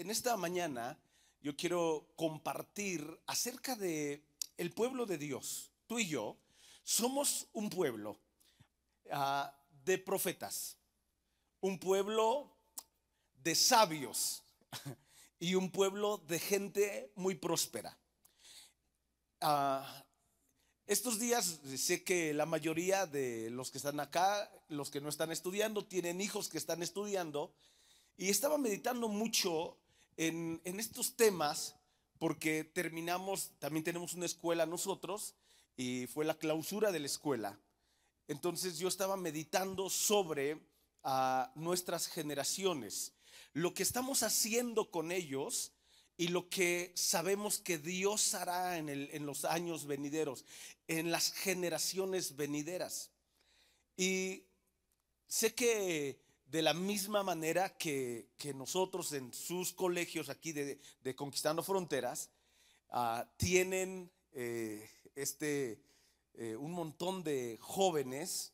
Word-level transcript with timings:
en 0.00 0.10
esta 0.10 0.34
mañana 0.38 0.98
yo 1.42 1.54
quiero 1.56 2.06
compartir 2.16 3.20
acerca 3.26 3.76
de 3.76 4.24
el 4.56 4.72
pueblo 4.72 5.04
de 5.04 5.18
Dios. 5.18 5.70
Tú 5.86 5.98
y 5.98 6.08
yo 6.08 6.38
somos 6.82 7.48
un 7.52 7.68
pueblo 7.68 8.18
ah, 9.12 9.54
de 9.84 9.98
profetas, 9.98 10.78
un 11.60 11.78
pueblo 11.78 12.50
de 13.42 13.54
sabios 13.54 14.42
y 15.38 15.54
un 15.54 15.70
pueblo 15.70 16.16
de 16.16 16.38
gente 16.38 17.12
muy 17.16 17.34
próspera. 17.34 17.98
Ah, 19.42 20.04
estos 20.86 21.18
días 21.18 21.60
sé 21.76 22.02
que 22.04 22.32
la 22.32 22.46
mayoría 22.46 23.06
de 23.06 23.50
los 23.50 23.70
que 23.70 23.76
están 23.76 24.00
acá, 24.00 24.50
los 24.68 24.90
que 24.90 25.02
no 25.02 25.10
están 25.10 25.30
estudiando, 25.30 25.84
tienen 25.84 26.22
hijos 26.22 26.48
que 26.48 26.58
están 26.58 26.82
estudiando 26.82 27.54
y 28.16 28.28
estaba 28.28 28.58
meditando 28.58 29.08
mucho 29.08 29.79
en, 30.26 30.60
estos 30.78 31.16
temas 31.16 31.76
porque 32.18 32.62
terminamos, 32.62 33.52
también 33.58 33.84
tenemos 33.84 34.12
una 34.12 34.26
escuela 34.26 34.66
nosotros 34.66 35.34
y 35.78 36.06
fue 36.08 36.26
la 36.26 36.34
clausura 36.34 36.92
de 36.92 37.00
la 37.00 37.06
escuela. 37.06 37.58
Entonces 38.28 38.78
yo 38.78 38.86
estaba 38.86 39.16
meditando 39.16 39.88
sobre 39.88 40.60
nuestras 41.54 42.06
generaciones, 42.06 43.14
lo 43.54 43.72
que 43.72 43.82
estamos 43.82 44.22
haciendo 44.22 44.90
con 44.90 45.10
ellos 45.10 45.72
y 46.18 46.28
lo 46.28 46.50
que 46.50 46.92
sabemos 46.94 47.58
que 47.58 47.78
Dios 47.78 48.34
hará 48.34 48.76
en 48.76 49.24
los 49.24 49.46
años 49.46 49.86
venideros, 49.86 50.44
en 50.86 51.10
las 51.10 51.32
generaciones 51.32 52.36
venideras. 52.36 53.10
Y 53.96 54.44
sé 55.26 55.54
que 55.54 56.20
de 56.50 56.62
la 56.62 56.74
misma 56.74 57.22
manera 57.22 57.76
que, 57.76 58.28
nosotros 58.56 59.12
en 59.12 59.32
sus 59.32 59.72
colegios 59.72 60.28
aquí 60.28 60.52
de, 60.52 60.80
Conquistando 61.14 61.62
Fronteras 61.62 62.28
ah, 62.90 63.24
tienen 63.36 64.10
eh, 64.32 64.90
este, 65.14 65.80
eh, 66.34 66.56
un 66.56 66.72
montón 66.72 67.22
de 67.22 67.56
jóvenes 67.60 68.52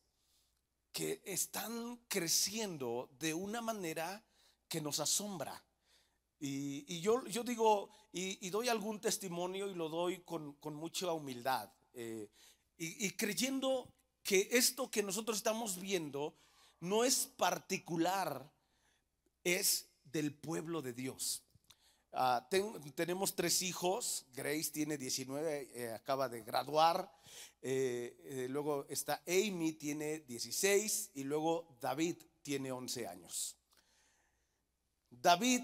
que 0.93 1.23
están 1.25 1.98
creciendo 2.09 3.09
de 3.19 3.33
una 3.33 3.62
manera 3.62 4.23
que 4.69 4.81
nos 4.83 5.01
asombra. 5.01 5.62
Y, 6.39 7.01
yo, 7.01 7.27
yo, 7.27 7.43
digo, 7.45 7.89
y, 8.12 8.51
doy 8.51 8.69
algún 8.69 9.01
testimonio 9.01 9.71
y 9.71 9.75
lo 9.75 9.89
doy 9.89 10.19
con, 10.21 10.55
mucha 10.75 11.12
humildad. 11.12 11.73
Eh, 11.95 12.28
y 12.77 13.11
creyendo 13.12 13.91
que 14.23 14.49
esto 14.53 14.91
que 14.91 15.03
nosotros 15.03 15.39
estamos 15.39 15.81
viendo 15.81 16.34
no 16.81 17.05
es 17.05 17.27
particular, 17.27 18.53
es 19.45 19.89
del 20.05 20.35
pueblo 20.35 20.83
de 20.83 20.93
Dios. 20.93 21.47
Ah, 22.19 22.49
tenemos 22.95 23.37
tres 23.37 23.61
hijos, 23.61 24.25
Grace 24.33 24.71
tiene 24.71 24.97
19, 24.97 25.69
eh, 25.75 25.93
acaba 25.93 26.31
de 26.31 26.43
graduar, 26.43 27.13
eh, 27.61 28.17
eh, 28.25 28.47
luego 28.49 28.87
está 28.89 29.23
Amy, 29.27 29.73
tiene 29.73 30.21
16 30.21 31.11
y 31.13 31.25
luego 31.25 31.77
David 31.79 32.17
tiene 32.41 32.73
11 32.73 33.07
años. 33.07 33.57
David 35.11 35.61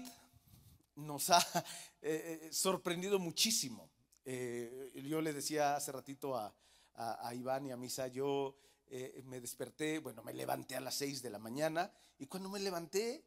nos 0.95 1.31
ha 1.31 1.39
sorprendido 2.51 3.17
muchísimo. 3.17 3.89
yo 4.23 5.21
le 5.21 5.33
decía 5.33 5.75
hace 5.75 5.91
ratito 5.91 6.37
a, 6.37 6.55
a 6.93 7.33
Iván 7.33 7.65
y 7.65 7.71
a 7.71 7.77
Misa, 7.77 8.07
yo 8.09 8.55
eh, 8.87 9.21
me 9.25 9.39
desperté, 9.39 9.99
bueno, 9.99 10.23
me 10.23 10.33
levanté 10.33 10.75
a 10.75 10.81
las 10.81 10.95
6 10.95 11.21
de 11.21 11.29
la 11.29 11.39
mañana 11.39 11.91
y 12.19 12.27
cuando 12.27 12.49
me 12.49 12.59
levanté, 12.59 13.25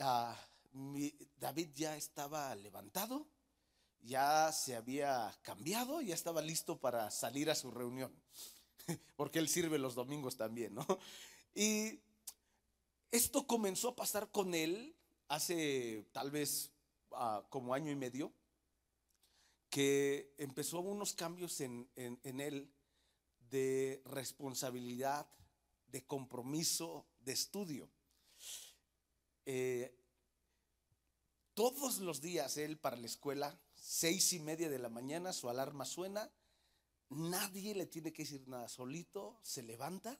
ah, 0.00 0.36
David 1.38 1.70
ya 1.74 1.96
estaba 1.96 2.54
levantado, 2.54 3.26
ya 4.00 4.52
se 4.52 4.76
había 4.76 5.36
cambiado, 5.42 6.00
ya 6.00 6.14
estaba 6.14 6.40
listo 6.42 6.78
para 6.78 7.10
salir 7.10 7.50
a 7.50 7.54
su 7.54 7.70
reunión, 7.70 8.12
porque 9.16 9.38
él 9.38 9.48
sirve 9.48 9.78
los 9.78 9.94
domingos 9.94 10.36
también, 10.36 10.74
¿no? 10.74 10.86
Y 11.58 12.00
esto 13.10 13.46
comenzó 13.46 13.88
a 13.88 13.96
pasar 13.96 14.30
con 14.30 14.54
él 14.54 14.94
hace 15.28 16.06
tal 16.12 16.30
vez 16.30 16.70
ah, 17.12 17.46
como 17.48 17.72
año 17.72 17.90
y 17.90 17.96
medio, 17.96 18.32
que 19.70 20.34
empezó 20.36 20.80
unos 20.80 21.14
cambios 21.14 21.60
en, 21.62 21.88
en 21.96 22.40
él 22.40 22.70
de 23.56 24.02
responsabilidad, 24.04 25.26
de 25.86 26.04
compromiso, 26.04 27.06
de 27.20 27.32
estudio. 27.32 27.88
Eh, 29.46 29.96
todos 31.54 32.00
los 32.00 32.20
días 32.20 32.58
él 32.58 32.76
para 32.76 32.98
la 32.98 33.06
escuela, 33.06 33.58
seis 33.74 34.34
y 34.34 34.40
media 34.40 34.68
de 34.68 34.78
la 34.78 34.90
mañana, 34.90 35.32
su 35.32 35.48
alarma 35.48 35.86
suena, 35.86 36.30
nadie 37.08 37.74
le 37.74 37.86
tiene 37.86 38.12
que 38.12 38.24
decir 38.24 38.46
nada, 38.46 38.68
solito 38.68 39.38
se 39.42 39.62
levanta. 39.62 40.18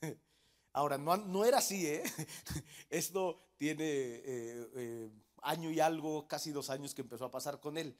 Ahora, 0.72 0.96
no, 0.96 1.14
no 1.18 1.44
era 1.44 1.58
así, 1.58 1.86
¿eh? 1.86 2.02
Esto 2.88 3.50
tiene 3.58 3.84
eh, 3.84 5.10
año 5.42 5.70
y 5.70 5.80
algo, 5.80 6.26
casi 6.26 6.52
dos 6.52 6.70
años 6.70 6.94
que 6.94 7.02
empezó 7.02 7.26
a 7.26 7.30
pasar 7.30 7.60
con 7.60 7.76
él. 7.76 7.98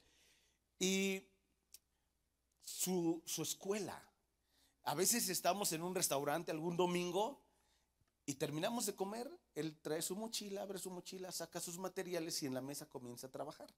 Y 0.78 1.24
su, 2.64 3.22
su 3.26 3.42
escuela, 3.42 4.07
a 4.88 4.94
veces 4.94 5.28
estamos 5.28 5.70
en 5.72 5.82
un 5.82 5.94
restaurante 5.94 6.50
algún 6.50 6.74
domingo 6.74 7.44
y 8.24 8.36
terminamos 8.36 8.86
de 8.86 8.94
comer, 8.94 9.30
él 9.54 9.76
trae 9.82 10.00
su 10.00 10.16
mochila, 10.16 10.62
abre 10.62 10.78
su 10.78 10.90
mochila, 10.90 11.30
saca 11.30 11.60
sus 11.60 11.76
materiales 11.76 12.42
y 12.42 12.46
en 12.46 12.54
la 12.54 12.62
mesa 12.62 12.88
comienza 12.88 13.26
a 13.26 13.30
trabajar. 13.30 13.68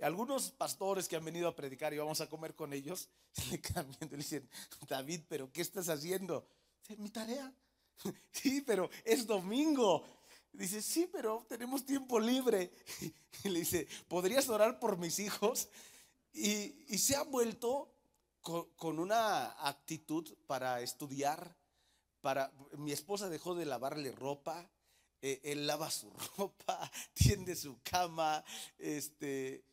algunos 0.00 0.50
pastores 0.50 1.06
que 1.06 1.14
han 1.14 1.24
venido 1.24 1.46
a 1.46 1.54
predicar 1.54 1.94
y 1.94 1.98
vamos 1.98 2.20
a 2.20 2.28
comer 2.28 2.56
con 2.56 2.72
ellos, 2.72 3.10
le 3.52 3.62
y 4.00 4.08
le 4.08 4.16
dicen, 4.16 4.50
David, 4.88 5.20
pero 5.28 5.52
¿qué 5.52 5.60
estás 5.60 5.88
haciendo? 5.88 6.48
Dice, 6.80 7.00
mi 7.00 7.08
tarea. 7.08 7.54
Sí, 8.32 8.60
pero 8.62 8.90
es 9.04 9.24
domingo. 9.24 10.04
Dice, 10.50 10.82
sí, 10.82 11.08
pero 11.12 11.46
tenemos 11.48 11.86
tiempo 11.86 12.18
libre. 12.18 12.72
Y 13.44 13.50
le 13.50 13.60
dice, 13.60 13.86
¿podrías 14.08 14.48
orar 14.48 14.80
por 14.80 14.98
mis 14.98 15.20
hijos? 15.20 15.68
Y, 16.32 16.92
y 16.92 16.98
se 16.98 17.14
ha 17.14 17.22
vuelto 17.22 17.91
con, 18.42 18.98
una 18.98 19.52
actitud 19.68 20.28
para 20.46 20.80
estudiar. 20.80 21.56
Para, 22.20 22.52
mi 22.76 22.92
esposa 22.92 23.28
dejó 23.28 23.54
de 23.54 23.64
lavarle 23.64 24.12
ropa, 24.12 24.70
eh, 25.20 25.40
él 25.44 25.66
lava 25.66 25.90
su 25.90 26.12
ropa, 26.36 26.90
tiende 27.14 27.56
su 27.56 27.80
cama, 27.82 28.44
este, 28.78 29.64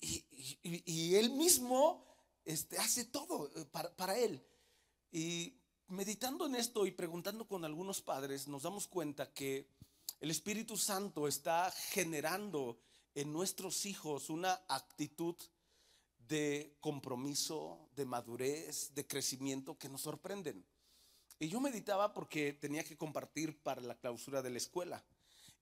y, 0.00 1.14
él 1.14 1.30
mismo 1.30 2.04
este, 2.44 2.78
hace 2.78 3.06
todo 3.06 3.50
eh, 3.56 3.64
para, 3.66 3.94
para 3.96 4.18
él. 4.18 4.44
Y 5.10 5.58
meditando 5.88 6.46
en 6.46 6.54
esto 6.54 6.86
y 6.86 6.92
preguntando 6.92 7.48
con 7.48 7.64
algunos 7.64 8.02
padres, 8.02 8.46
nos 8.46 8.62
damos 8.62 8.86
cuenta 8.86 9.32
que 9.32 9.68
el 10.20 10.30
Espíritu 10.30 10.76
Santo 10.76 11.26
está 11.26 11.70
generando 11.70 12.80
en 13.14 13.32
nuestros 13.32 13.86
hijos 13.86 14.30
una 14.30 14.52
actitud 14.68 15.36
de 16.28 16.76
compromiso, 16.80 17.88
de 17.96 18.04
madurez, 18.04 18.94
de 18.94 19.06
crecimiento 19.06 19.78
que 19.78 19.88
nos 19.88 20.02
sorprenden. 20.02 20.64
Y 21.38 21.48
yo 21.48 21.60
meditaba 21.60 22.12
porque 22.12 22.52
tenía 22.52 22.84
que 22.84 22.96
compartir 22.96 23.62
para 23.62 23.80
la 23.80 23.96
clausura 23.96 24.42
de 24.42 24.50
la 24.50 24.58
escuela. 24.58 25.04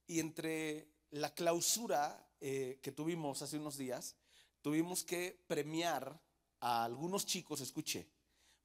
Y 0.06 0.20
entre 0.20 0.88
la 1.10 1.34
clausura 1.34 2.28
eh, 2.40 2.78
que 2.82 2.92
tuvimos 2.92 3.42
hace 3.42 3.58
unos 3.58 3.76
días, 3.76 4.16
tuvimos 4.62 5.04
que 5.04 5.42
premiar 5.46 6.20
a 6.60 6.84
algunos 6.84 7.26
chicos, 7.26 7.60
escuché, 7.60 8.08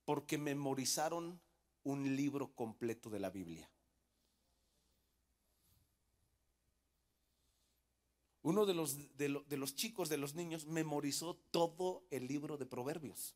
porque 0.05 0.37
memorizaron 0.37 1.41
un 1.83 2.15
libro 2.15 2.53
completo 2.55 3.09
de 3.09 3.19
la 3.19 3.29
Biblia. 3.29 3.69
Uno 8.43 8.65
de 8.65 8.73
los, 8.73 8.97
de, 9.17 9.57
los 9.57 9.75
chicos, 9.75 10.09
de 10.09 10.17
los 10.17 10.33
niños, 10.33 10.65
memorizó 10.65 11.35
todo 11.51 12.03
el 12.09 12.27
libro 12.27 12.57
de 12.57 12.65
Proverbios. 12.65 13.35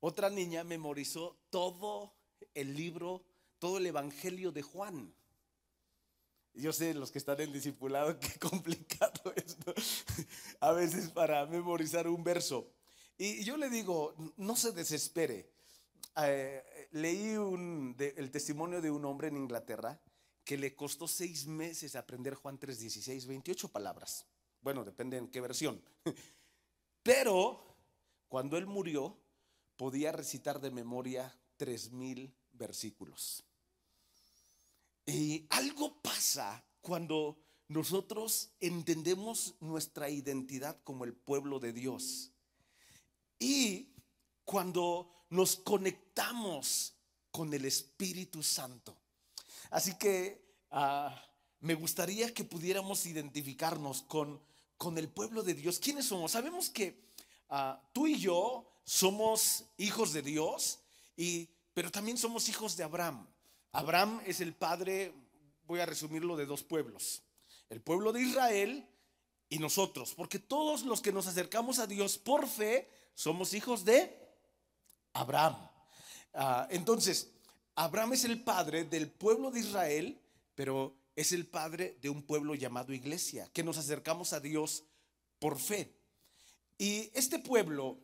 Otra 0.00 0.30
niña 0.30 0.64
memorizó 0.64 1.38
todo 1.50 2.12
el 2.54 2.74
libro, 2.76 3.24
todo 3.60 3.78
el 3.78 3.86
Evangelio 3.86 4.50
de 4.50 4.62
Juan. 4.62 5.14
Yo 6.54 6.72
sé, 6.72 6.92
los 6.92 7.12
que 7.12 7.18
están 7.18 7.40
en 7.40 7.52
discipulado, 7.52 8.18
qué 8.18 8.38
complicado 8.38 9.32
esto. 9.36 9.72
A 10.58 10.72
veces 10.72 11.10
para 11.10 11.46
memorizar 11.46 12.08
un 12.08 12.24
verso. 12.24 12.68
Y 13.16 13.44
yo 13.44 13.56
le 13.56 13.70
digo, 13.70 14.14
no 14.36 14.56
se 14.56 14.72
desespere. 14.72 15.52
Eh, 16.16 16.88
leí 16.90 17.36
el 18.16 18.30
testimonio 18.32 18.80
de 18.80 18.90
un 18.90 19.04
hombre 19.04 19.28
en 19.28 19.36
Inglaterra 19.36 20.00
que 20.44 20.58
le 20.58 20.74
costó 20.74 21.08
seis 21.08 21.46
meses 21.46 21.96
aprender 21.96 22.34
Juan 22.34 22.58
3, 22.58 22.78
16, 22.78 23.26
28 23.26 23.68
palabras. 23.68 24.26
Bueno, 24.60 24.84
depende 24.84 25.16
en 25.16 25.28
qué 25.28 25.40
versión. 25.40 25.82
Pero 27.02 27.76
cuando 28.28 28.56
él 28.56 28.66
murió, 28.66 29.16
podía 29.76 30.12
recitar 30.12 30.60
de 30.60 30.70
memoria 30.70 31.34
tres 31.56 31.90
mil 31.90 32.34
versículos. 32.52 33.44
Y 35.06 35.46
algo 35.50 36.00
pasa 36.00 36.64
cuando 36.80 37.38
nosotros 37.68 38.50
entendemos 38.60 39.54
nuestra 39.60 40.08
identidad 40.08 40.80
como 40.84 41.04
el 41.04 41.14
pueblo 41.14 41.58
de 41.58 41.72
Dios. 41.72 42.32
Y 43.38 43.94
cuando 44.44 45.26
nos 45.30 45.56
conectamos 45.56 46.94
con 47.30 47.52
el 47.52 47.64
Espíritu 47.64 48.42
Santo. 48.42 48.96
Así 49.74 49.96
que 49.96 50.40
ah, 50.70 51.12
me 51.58 51.74
gustaría 51.74 52.32
que 52.32 52.44
pudiéramos 52.44 53.06
identificarnos 53.06 54.02
con, 54.02 54.40
con 54.76 54.96
el 54.98 55.08
pueblo 55.08 55.42
de 55.42 55.52
Dios. 55.52 55.80
¿Quiénes 55.80 56.06
somos? 56.06 56.30
Sabemos 56.30 56.70
que 56.70 57.10
ah, 57.48 57.82
tú 57.92 58.06
y 58.06 58.16
yo 58.16 58.70
somos 58.84 59.64
hijos 59.76 60.12
de 60.12 60.22
Dios, 60.22 60.78
y, 61.16 61.48
pero 61.72 61.90
también 61.90 62.16
somos 62.16 62.48
hijos 62.48 62.76
de 62.76 62.84
Abraham. 62.84 63.26
Abraham 63.72 64.22
es 64.24 64.40
el 64.40 64.54
padre, 64.54 65.12
voy 65.66 65.80
a 65.80 65.86
resumirlo, 65.86 66.36
de 66.36 66.46
dos 66.46 66.62
pueblos. 66.62 67.24
El 67.68 67.80
pueblo 67.80 68.12
de 68.12 68.22
Israel 68.22 68.88
y 69.48 69.58
nosotros, 69.58 70.14
porque 70.14 70.38
todos 70.38 70.84
los 70.84 71.00
que 71.00 71.10
nos 71.10 71.26
acercamos 71.26 71.80
a 71.80 71.88
Dios 71.88 72.16
por 72.16 72.46
fe 72.46 72.88
somos 73.16 73.52
hijos 73.54 73.84
de 73.84 74.16
Abraham. 75.14 75.56
Ah, 76.32 76.68
entonces, 76.70 77.33
Abraham 77.76 78.12
es 78.12 78.24
el 78.24 78.42
padre 78.42 78.84
del 78.84 79.10
pueblo 79.10 79.50
de 79.50 79.60
Israel, 79.60 80.20
pero 80.54 80.96
es 81.16 81.32
el 81.32 81.46
padre 81.46 81.98
de 82.00 82.08
un 82.08 82.22
pueblo 82.22 82.54
llamado 82.54 82.92
iglesia, 82.92 83.48
que 83.52 83.64
nos 83.64 83.78
acercamos 83.78 84.32
a 84.32 84.40
Dios 84.40 84.84
por 85.38 85.58
fe. 85.58 85.94
Y 86.78 87.10
este 87.14 87.38
pueblo 87.38 87.98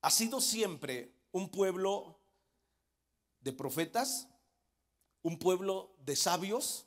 ha 0.00 0.10
sido 0.10 0.40
siempre 0.40 1.12
un 1.30 1.48
pueblo 1.48 2.18
de 3.40 3.52
profetas, 3.52 4.28
un 5.22 5.38
pueblo 5.38 5.94
de 6.04 6.16
sabios 6.16 6.86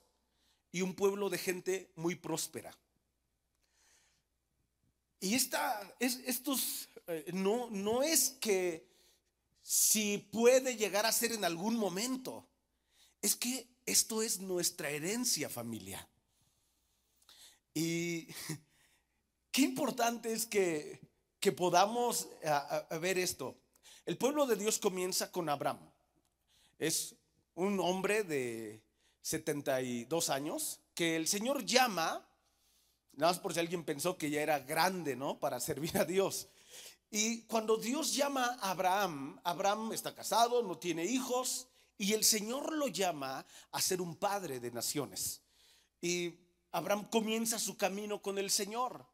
y 0.72 0.82
un 0.82 0.94
pueblo 0.94 1.30
de 1.30 1.38
gente 1.38 1.92
muy 1.96 2.16
próspera. 2.16 2.78
Y 5.20 5.34
esta, 5.34 5.96
es, 6.00 6.22
estos, 6.26 6.90
eh, 7.08 7.32
no, 7.34 7.70
no 7.72 8.04
es 8.04 8.32
que 8.42 8.86
si 9.68 10.20
puede 10.20 10.78
llegar 10.78 11.08
a 11.08 11.12
ser 11.12 11.32
en 11.32 11.44
algún 11.44 11.76
momento, 11.76 12.48
es 13.20 13.36
que 13.36 13.68
esto 13.88 14.22
es 14.22 14.40
nuestra 14.40 14.92
herencia 14.92 15.50
familia. 15.50 16.08
Y 17.74 18.28
qué 19.52 19.64
importante 19.64 20.32
es 20.32 20.46
que, 20.46 21.00
que 21.40 21.52
podamos 21.52 22.30
ver 23.02 23.18
esto. 23.18 23.58
El 24.06 24.20
pueblo 24.20 24.46
de 24.46 24.56
Dios 24.56 24.78
comienza 24.78 25.32
con 25.32 25.50
Abraham. 25.50 25.80
Es 26.78 27.16
un 27.56 27.80
hombre 27.80 28.24
de 28.24 28.84
72 29.24 30.30
años 30.30 30.80
que 30.94 31.16
el 31.16 31.28
Señor 31.28 31.66
llama, 31.66 32.24
nada 33.14 33.32
más 33.32 33.40
por 33.40 33.56
si 33.56 33.62
alguien 33.62 33.84
pensó 33.84 34.16
que 34.16 34.30
ya 34.30 34.44
era 34.44 34.60
grande, 34.60 35.16
¿no? 35.16 35.40
Para 35.40 35.60
servir 35.60 35.98
a 35.98 36.06
Dios. 36.06 36.50
Y 37.12 37.44
cuando 37.44 37.78
Dios 37.78 38.13
llama 38.13 38.57
a 38.62 38.72
Abraham, 38.72 39.40
Abraham 39.44 39.94
está 39.94 40.13
casado, 40.13 40.63
no 40.63 40.78
tiene 40.78 41.06
hijos, 41.06 41.68
y 41.98 42.13
el 42.13 42.24
Señor 42.24 42.74
lo 42.74 42.88
llama 42.88 43.46
a 43.72 43.81
ser 43.81 44.02
un 44.02 44.16
padre 44.16 44.60
de 44.60 44.72
naciones. 44.72 45.42
Y 46.02 46.34
Abraham 46.72 47.07
comienza 47.10 47.57
su 47.57 47.78
camino 47.78 48.22
con 48.22 48.38
el 48.38 48.50
Señor. 48.52 49.06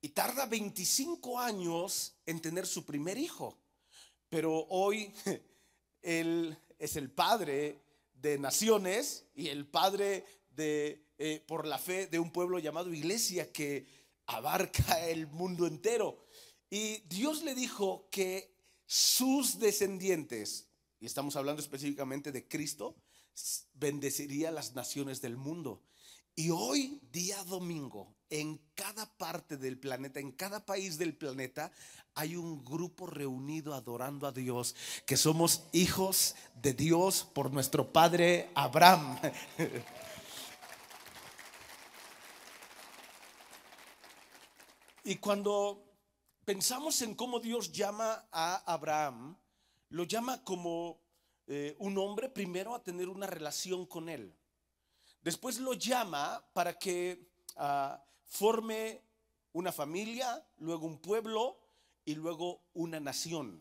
Y 0.00 0.10
tarda 0.10 0.46
25 0.46 1.40
años 1.40 2.14
en 2.24 2.40
tener 2.40 2.66
su 2.66 2.84
primer 2.84 3.18
hijo. 3.18 3.58
Pero 4.28 4.66
hoy 4.68 5.12
él 6.02 6.56
es 6.78 6.96
el 6.96 7.10
padre 7.10 7.82
de 8.14 8.38
naciones 8.38 9.24
y 9.34 9.48
el 9.48 9.66
padre 9.66 10.24
de, 10.50 11.04
eh, 11.18 11.44
por 11.46 11.66
la 11.66 11.78
fe 11.78 12.06
de 12.06 12.18
un 12.18 12.30
pueblo 12.30 12.58
llamado 12.58 12.92
iglesia 12.92 13.52
que 13.52 13.86
abarca 14.26 15.06
el 15.08 15.26
mundo 15.26 15.66
entero. 15.66 16.25
Y 16.70 16.98
Dios 17.08 17.42
le 17.42 17.54
dijo 17.54 18.08
que 18.10 18.54
sus 18.86 19.58
descendientes, 19.58 20.68
y 21.00 21.06
estamos 21.06 21.36
hablando 21.36 21.62
específicamente 21.62 22.32
de 22.32 22.48
Cristo, 22.48 22.96
bendeciría 23.74 24.50
las 24.50 24.74
naciones 24.74 25.20
del 25.20 25.36
mundo. 25.36 25.82
Y 26.34 26.50
hoy, 26.50 27.00
día 27.12 27.44
domingo, 27.44 28.16
en 28.28 28.60
cada 28.74 29.06
parte 29.16 29.56
del 29.56 29.78
planeta, 29.78 30.18
en 30.20 30.32
cada 30.32 30.66
país 30.66 30.98
del 30.98 31.16
planeta, 31.16 31.72
hay 32.14 32.36
un 32.36 32.62
grupo 32.64 33.06
reunido 33.06 33.72
adorando 33.74 34.26
a 34.26 34.32
Dios, 34.32 34.74
que 35.06 35.16
somos 35.16 35.62
hijos 35.72 36.34
de 36.54 36.74
Dios 36.74 37.26
por 37.32 37.52
nuestro 37.52 37.92
padre 37.92 38.50
Abraham. 38.54 39.18
y 45.04 45.16
cuando 45.16 45.85
pensamos 46.46 47.02
en 47.02 47.16
cómo 47.16 47.40
Dios 47.40 47.72
llama 47.72 48.28
a 48.30 48.72
Abraham, 48.72 49.36
lo 49.90 50.04
llama 50.04 50.42
como 50.44 51.02
eh, 51.48 51.74
un 51.80 51.98
hombre 51.98 52.28
primero 52.28 52.72
a 52.74 52.82
tener 52.82 53.08
una 53.08 53.26
relación 53.26 53.84
con 53.84 54.08
él. 54.08 54.32
Después 55.22 55.58
lo 55.58 55.74
llama 55.74 56.48
para 56.52 56.78
que 56.78 57.28
ah, 57.56 58.00
forme 58.26 59.02
una 59.52 59.72
familia, 59.72 60.46
luego 60.58 60.86
un 60.86 60.98
pueblo 60.98 61.58
y 62.04 62.14
luego 62.14 62.62
una 62.74 63.00
nación. 63.00 63.60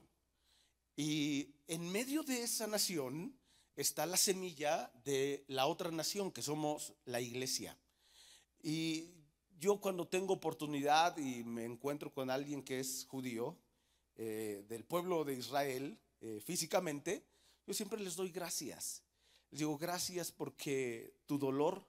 Y 0.96 1.56
en 1.68 1.92
medio 1.92 2.22
de 2.22 2.44
esa 2.44 2.68
nación 2.68 3.36
está 3.76 4.06
la 4.06 4.18
semilla 4.18 4.92
de 5.04 5.44
la 5.48 5.66
otra 5.66 5.90
nación, 5.90 6.32
que 6.32 6.44
somos 6.44 6.94
la 7.06 7.20
iglesia. 7.20 7.76
Y 8.62 9.10
yo 9.60 9.80
cuando 9.80 10.08
tengo 10.08 10.34
oportunidad 10.34 11.18
y 11.18 11.44
me 11.44 11.66
encuentro 11.66 12.14
con 12.14 12.30
alguien 12.30 12.64
que 12.64 12.80
es 12.80 13.06
judío, 13.10 13.58
eh, 14.18 14.64
del 14.70 14.86
pueblo 14.86 15.26
de 15.26 15.34
Israel, 15.34 15.98
eh, 16.22 16.42
físicamente, 16.44 17.26
yo 17.68 17.74
siempre 17.74 18.00
les 18.00 18.16
doy 18.16 18.32
gracias. 18.32 19.04
Les 19.52 19.60
digo 19.60 19.78
gracias 19.78 20.32
porque 20.32 21.14
tu 21.26 21.38
dolor 21.38 21.86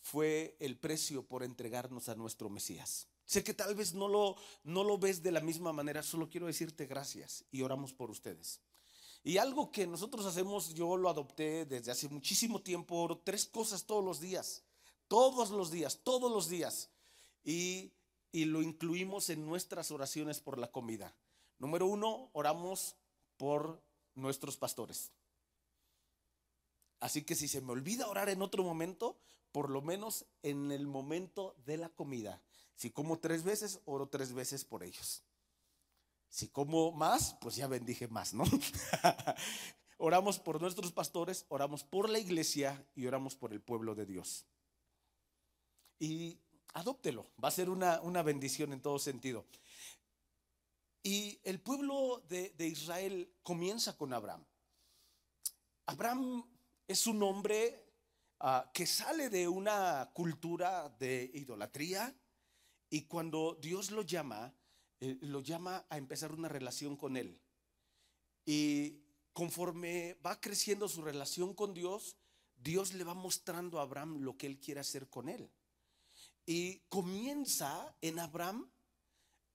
fue 0.00 0.56
el 0.60 0.76
precio 0.76 1.22
por 1.22 1.42
entregarnos 1.42 2.08
a 2.08 2.14
nuestro 2.14 2.48
Mesías. 2.48 3.06
Sé 3.26 3.44
que 3.44 3.52
tal 3.52 3.74
vez 3.74 3.92
no 3.92 4.08
lo, 4.08 4.36
no 4.64 4.84
lo 4.84 4.96
ves 4.96 5.22
de 5.22 5.32
la 5.32 5.40
misma 5.40 5.72
manera, 5.72 6.02
solo 6.02 6.30
quiero 6.30 6.46
decirte 6.46 6.86
gracias 6.86 7.44
y 7.50 7.60
oramos 7.60 7.92
por 7.92 8.10
ustedes. 8.10 8.60
Y 9.22 9.36
algo 9.36 9.70
que 9.70 9.86
nosotros 9.86 10.24
hacemos, 10.24 10.72
yo 10.72 10.96
lo 10.96 11.10
adopté 11.10 11.66
desde 11.66 11.90
hace 11.90 12.08
muchísimo 12.08 12.62
tiempo, 12.62 13.20
tres 13.24 13.44
cosas 13.44 13.84
todos 13.84 14.02
los 14.02 14.20
días, 14.20 14.62
todos 15.08 15.50
los 15.50 15.70
días, 15.70 16.00
todos 16.02 16.32
los 16.32 16.48
días 16.48 16.88
y, 17.44 17.92
lo 18.32 18.62
incluimos 18.62 19.30
en 19.30 19.44
nuestras 19.46 19.90
oraciones 19.90 20.40
por 20.40 20.58
la 20.58 20.70
comida. 20.70 21.14
Número 21.58 21.86
uno, 21.86 22.30
oramos 22.32 22.94
por 23.36 23.82
nuestros 24.14 24.56
pastores. 24.56 25.10
Así 27.00 27.22
que 27.22 27.34
si 27.34 27.48
se 27.48 27.60
me 27.60 27.72
olvida 27.72 28.08
orar 28.08 28.28
en 28.28 28.42
otro 28.42 28.62
momento, 28.62 29.18
por 29.50 29.70
lo 29.70 29.82
menos 29.82 30.26
en 30.42 30.70
el 30.70 30.86
momento 30.86 31.56
de 31.64 31.78
la 31.78 31.88
comida. 31.88 32.40
Si 32.74 32.90
como 32.90 33.18
tres 33.18 33.42
veces, 33.42 33.80
oro 33.86 34.08
tres 34.08 34.32
veces 34.32 34.64
por 34.64 34.84
ellos. 34.84 35.24
Si 36.28 36.48
como 36.48 36.92
más, 36.92 37.36
pues 37.40 37.56
ya 37.56 37.66
bendije 37.66 38.06
más, 38.06 38.34
¿no? 38.34 38.44
oramos 39.98 40.38
por 40.38 40.60
nuestros 40.60 40.92
pastores, 40.92 41.44
oramos 41.48 41.84
por 41.84 42.08
la 42.08 42.18
iglesia 42.18 42.86
y 42.94 43.06
oramos 43.06 43.34
por 43.34 43.52
el 43.52 43.60
pueblo 43.60 43.94
de 43.94 44.06
Dios. 44.06 44.46
Y 45.98 46.38
adóptelo, 46.78 47.30
va 47.42 47.48
a 47.48 47.52
ser 47.52 47.68
una, 47.70 48.22
bendición 48.22 48.72
en 48.72 48.80
todo 48.80 48.98
sentido. 48.98 49.46
Y 51.02 51.40
el 51.44 51.60
pueblo 51.60 52.22
de, 52.28 52.54
Israel 52.66 53.32
comienza 53.42 53.96
con 53.96 54.12
Abraham. 54.12 54.44
Abraham 55.86 56.44
es 56.86 57.06
un 57.06 57.22
hombre 57.22 57.84
ah, 58.40 58.70
que 58.74 58.86
sale 58.86 59.30
de 59.30 59.48
una 59.48 60.10
cultura 60.12 60.88
de 60.98 61.30
idolatría 61.34 62.14
y 62.90 63.02
cuando 63.02 63.58
Dios 63.60 63.90
lo 63.90 64.02
llama, 64.02 64.54
eh, 65.00 65.18
lo 65.22 65.40
llama 65.40 65.86
a 65.88 65.98
empezar 65.98 66.32
una 66.32 66.48
relación 66.48 66.96
con 66.96 67.16
él. 67.16 67.40
Y 68.44 69.02
conforme 69.32 70.14
va 70.24 70.40
creciendo 70.40 70.88
su 70.88 71.02
relación 71.02 71.54
con 71.54 71.74
Dios, 71.74 72.16
Dios 72.56 72.94
le 72.94 73.04
va 73.04 73.14
mostrando 73.14 73.78
a 73.78 73.82
Abraham 73.82 74.18
lo 74.18 74.36
que 74.36 74.46
él 74.46 74.58
quiere 74.58 74.80
hacer 74.80 75.08
con 75.08 75.28
él. 75.28 75.50
Y 76.50 76.78
comienza 76.88 77.94
en 78.00 78.18
Abraham 78.18 78.72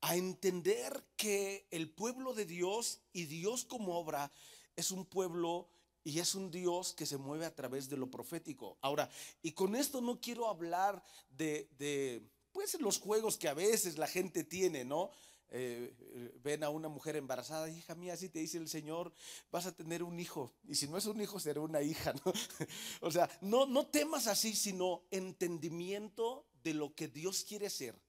a 0.01 0.15
entender 0.15 1.03
que 1.17 1.67
el 1.71 1.89
pueblo 1.89 2.35
de 2.35 2.45
Dios 2.45 3.01
y 3.13 3.25
Dios 3.25 3.65
como 3.65 3.97
obra 3.97 4.31
es 4.75 4.91
un 4.91 5.03
pueblo 5.07 5.67
y 6.03 6.19
es 6.19 6.35
un 6.35 6.51
Dios 6.51 6.93
que 6.93 7.07
se 7.07 7.17
mueve 7.17 7.47
a 7.47 7.55
través 7.55 7.89
de 7.89 7.97
lo 7.97 8.12
profético. 8.12 8.77
Ahora, 8.79 9.09
y 9.41 9.53
con 9.53 9.75
esto 9.75 10.01
no 10.01 10.21
quiero 10.21 10.47
hablar 10.47 11.03
de, 11.31 11.67
de 11.79 12.29
pues 12.51 12.79
los 12.79 13.00
juegos 13.00 13.38
que 13.38 13.47
a 13.47 13.55
veces 13.55 13.97
la 13.97 14.05
gente 14.05 14.43
tiene, 14.43 14.85
¿no? 14.85 15.09
eh, 15.55 15.93
ven 16.43 16.63
a 16.63 16.69
una 16.69 16.89
mujer 16.89 17.15
embarazada, 17.15 17.69
hija 17.69 17.95
mía, 17.95 18.13
así 18.13 18.27
te 18.27 18.39
dice 18.39 18.57
el 18.57 18.67
Señor, 18.67 19.13
vas 19.51 19.67
a 19.67 19.71
tener 19.71 20.03
un 20.03 20.19
hijo. 20.19 20.53
Y 20.67 20.75
si 20.75 20.88
no 20.88 20.97
es 20.97 21.05
un 21.05 21.21
hijo, 21.21 21.39
será 21.39 21.62
una 21.62 21.81
hija. 21.81 22.13
¿no? 22.25 22.33
o 23.01 23.12
sea, 23.12 23.29
no, 23.41 23.65
no 23.65 23.88
temas 23.88 24.27
así, 24.27 24.55
sino 24.55 25.03
entendimiento 25.12 26.47
de 26.63 26.74
lo 26.74 26.93
que 26.93 27.08
Dios 27.08 27.43
quiere 27.43 27.67
hacer. 27.67 28.00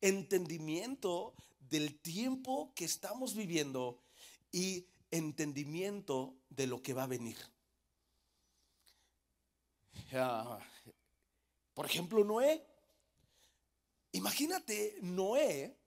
Entendimiento 0.00 1.34
del 1.58 1.98
tiempo 2.00 2.72
que 2.74 2.84
estamos 2.84 3.34
viviendo 3.34 4.02
y 4.52 4.86
entendimiento 5.10 6.34
de 6.48 6.66
lo 6.66 6.82
que 6.82 6.94
va 6.94 7.04
a 7.04 7.08
venir. 7.08 7.36
por 11.74 11.86
ejemplo, 11.86 12.24
Noé. 12.24 12.66
Imagínate, 14.12 14.98
Noé 15.02 15.80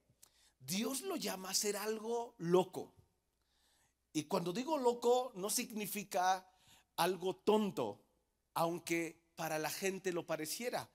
Dios 0.65 1.01
lo 1.01 1.15
llama 1.17 1.49
a 1.49 1.53
ser 1.53 1.75
algo 1.75 2.35
loco. 2.37 2.93
Y 4.13 4.23
cuando 4.23 4.53
digo 4.53 4.77
loco 4.77 5.31
no 5.35 5.49
significa 5.49 6.47
algo 6.95 7.35
tonto, 7.35 8.01
aunque 8.53 9.19
para 9.35 9.57
la 9.57 9.69
gente 9.69 10.13
lo 10.13 10.25
pareciera, 10.25 10.89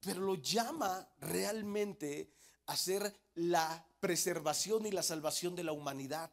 pero 0.00 0.20
lo 0.20 0.36
llama 0.36 1.08
realmente 1.20 2.30
a 2.66 2.76
ser 2.76 3.14
la 3.34 3.86
preservación 4.00 4.86
y 4.86 4.90
la 4.90 5.02
salvación 5.02 5.56
de 5.56 5.64
la 5.64 5.72
humanidad. 5.72 6.30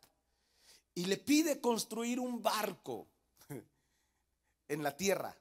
Y 0.93 1.05
le 1.05 1.17
pide 1.17 1.59
construir 1.59 2.19
un 2.19 2.41
barco 2.41 3.07
en 4.67 4.83
la 4.83 4.95
tierra. 4.95 5.35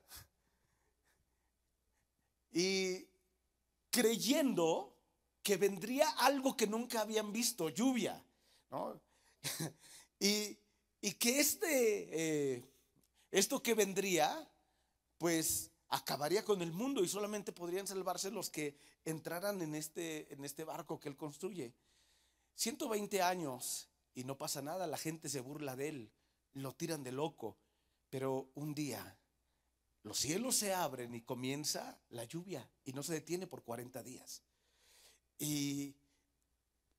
Y 2.53 3.07
creyendo 3.91 4.97
que 5.43 5.57
vendría 5.57 6.09
algo 6.19 6.57
que 6.57 6.67
nunca 6.67 7.03
habían 7.03 7.33
visto, 7.33 7.69
lluvia, 7.69 8.25
y, 10.19 10.57
que 11.19 11.39
este, 11.41 12.57
eh, 12.57 12.65
esto 13.31 13.63
que 13.63 13.75
vendría, 13.75 14.51
pues 15.19 15.71
acabaría 15.95 16.45
con 16.45 16.61
el 16.61 16.73
mundo 16.73 17.05
y 17.05 17.09
solamente 17.09 17.53
podrían 17.53 17.87
salvarse 17.87 18.31
los 18.31 18.51
que 18.51 18.77
entraran 19.05 19.63
en 19.63 19.77
este, 19.77 20.33
en 20.33 20.45
este 20.45 20.65
barco 20.65 20.99
que 20.99 21.09
él 21.09 21.17
construye. 21.17 21.73
120 22.57 23.23
años 23.23 23.89
y 24.13 24.25
no 24.25 24.37
pasa 24.37 24.61
nada, 24.61 24.89
la 24.89 24.99
gente 24.99 25.29
se 25.29 25.41
burla 25.41 25.77
de 25.77 25.89
él, 25.89 26.13
lo 26.53 26.73
tiran 26.73 27.05
de 27.05 27.13
loco, 27.13 27.57
pero 28.11 28.51
un 28.55 28.75
día 28.75 29.17
los 30.03 30.19
cielos 30.19 30.57
se 30.57 30.75
abren 30.75 31.15
y 31.15 31.23
comienza 31.23 31.99
la 32.11 32.25
lluvia 32.25 32.69
y 32.85 32.93
no 32.93 33.03
se 33.03 33.15
detiene 33.15 33.47
por 33.47 33.63
40 33.63 34.03
días 34.03 34.43
y 35.39 35.95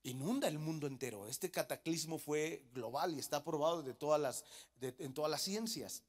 inunda 0.03 0.47
el 0.47 0.57
mundo 0.57 0.87
entero. 0.87 1.27
Este 1.27 1.51
cataclismo 1.51 2.17
fue 2.17 2.65
global 2.73 3.13
y 3.13 3.19
está 3.19 3.43
probado 3.43 3.83
de 3.83 3.93
todas 3.93 4.21
las, 4.21 4.45
en 4.81 5.13
todas 5.13 5.29
las 5.29 5.41
ciencias. 5.41 6.03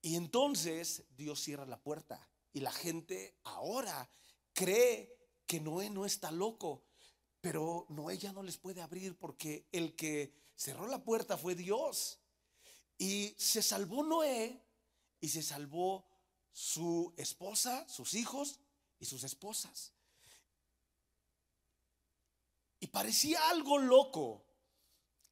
Y 0.00 0.16
entonces 0.16 1.04
Dios 1.16 1.40
cierra 1.40 1.66
la 1.66 1.80
puerta 1.80 2.28
y 2.52 2.60
la 2.60 2.72
gente 2.72 3.36
ahora 3.44 4.10
cree 4.52 5.16
que 5.46 5.60
Noé 5.60 5.90
no 5.90 6.04
está 6.04 6.30
loco, 6.30 6.84
pero 7.40 7.86
Noé 7.88 8.18
ya 8.18 8.32
no 8.32 8.42
les 8.42 8.58
puede 8.58 8.82
abrir 8.82 9.18
porque 9.18 9.66
el 9.72 9.96
que 9.96 10.34
cerró 10.54 10.86
la 10.86 11.02
puerta 11.02 11.36
fue 11.36 11.54
Dios. 11.54 12.20
Y 12.96 13.34
se 13.38 13.62
salvó 13.62 14.02
Noé 14.02 14.60
y 15.20 15.28
se 15.28 15.42
salvó 15.42 16.06
su 16.52 17.14
esposa, 17.16 17.88
sus 17.88 18.14
hijos 18.14 18.60
y 18.98 19.06
sus 19.06 19.24
esposas. 19.24 19.92
Y 22.80 22.88
parecía 22.88 23.48
algo 23.48 23.78
loco 23.78 24.44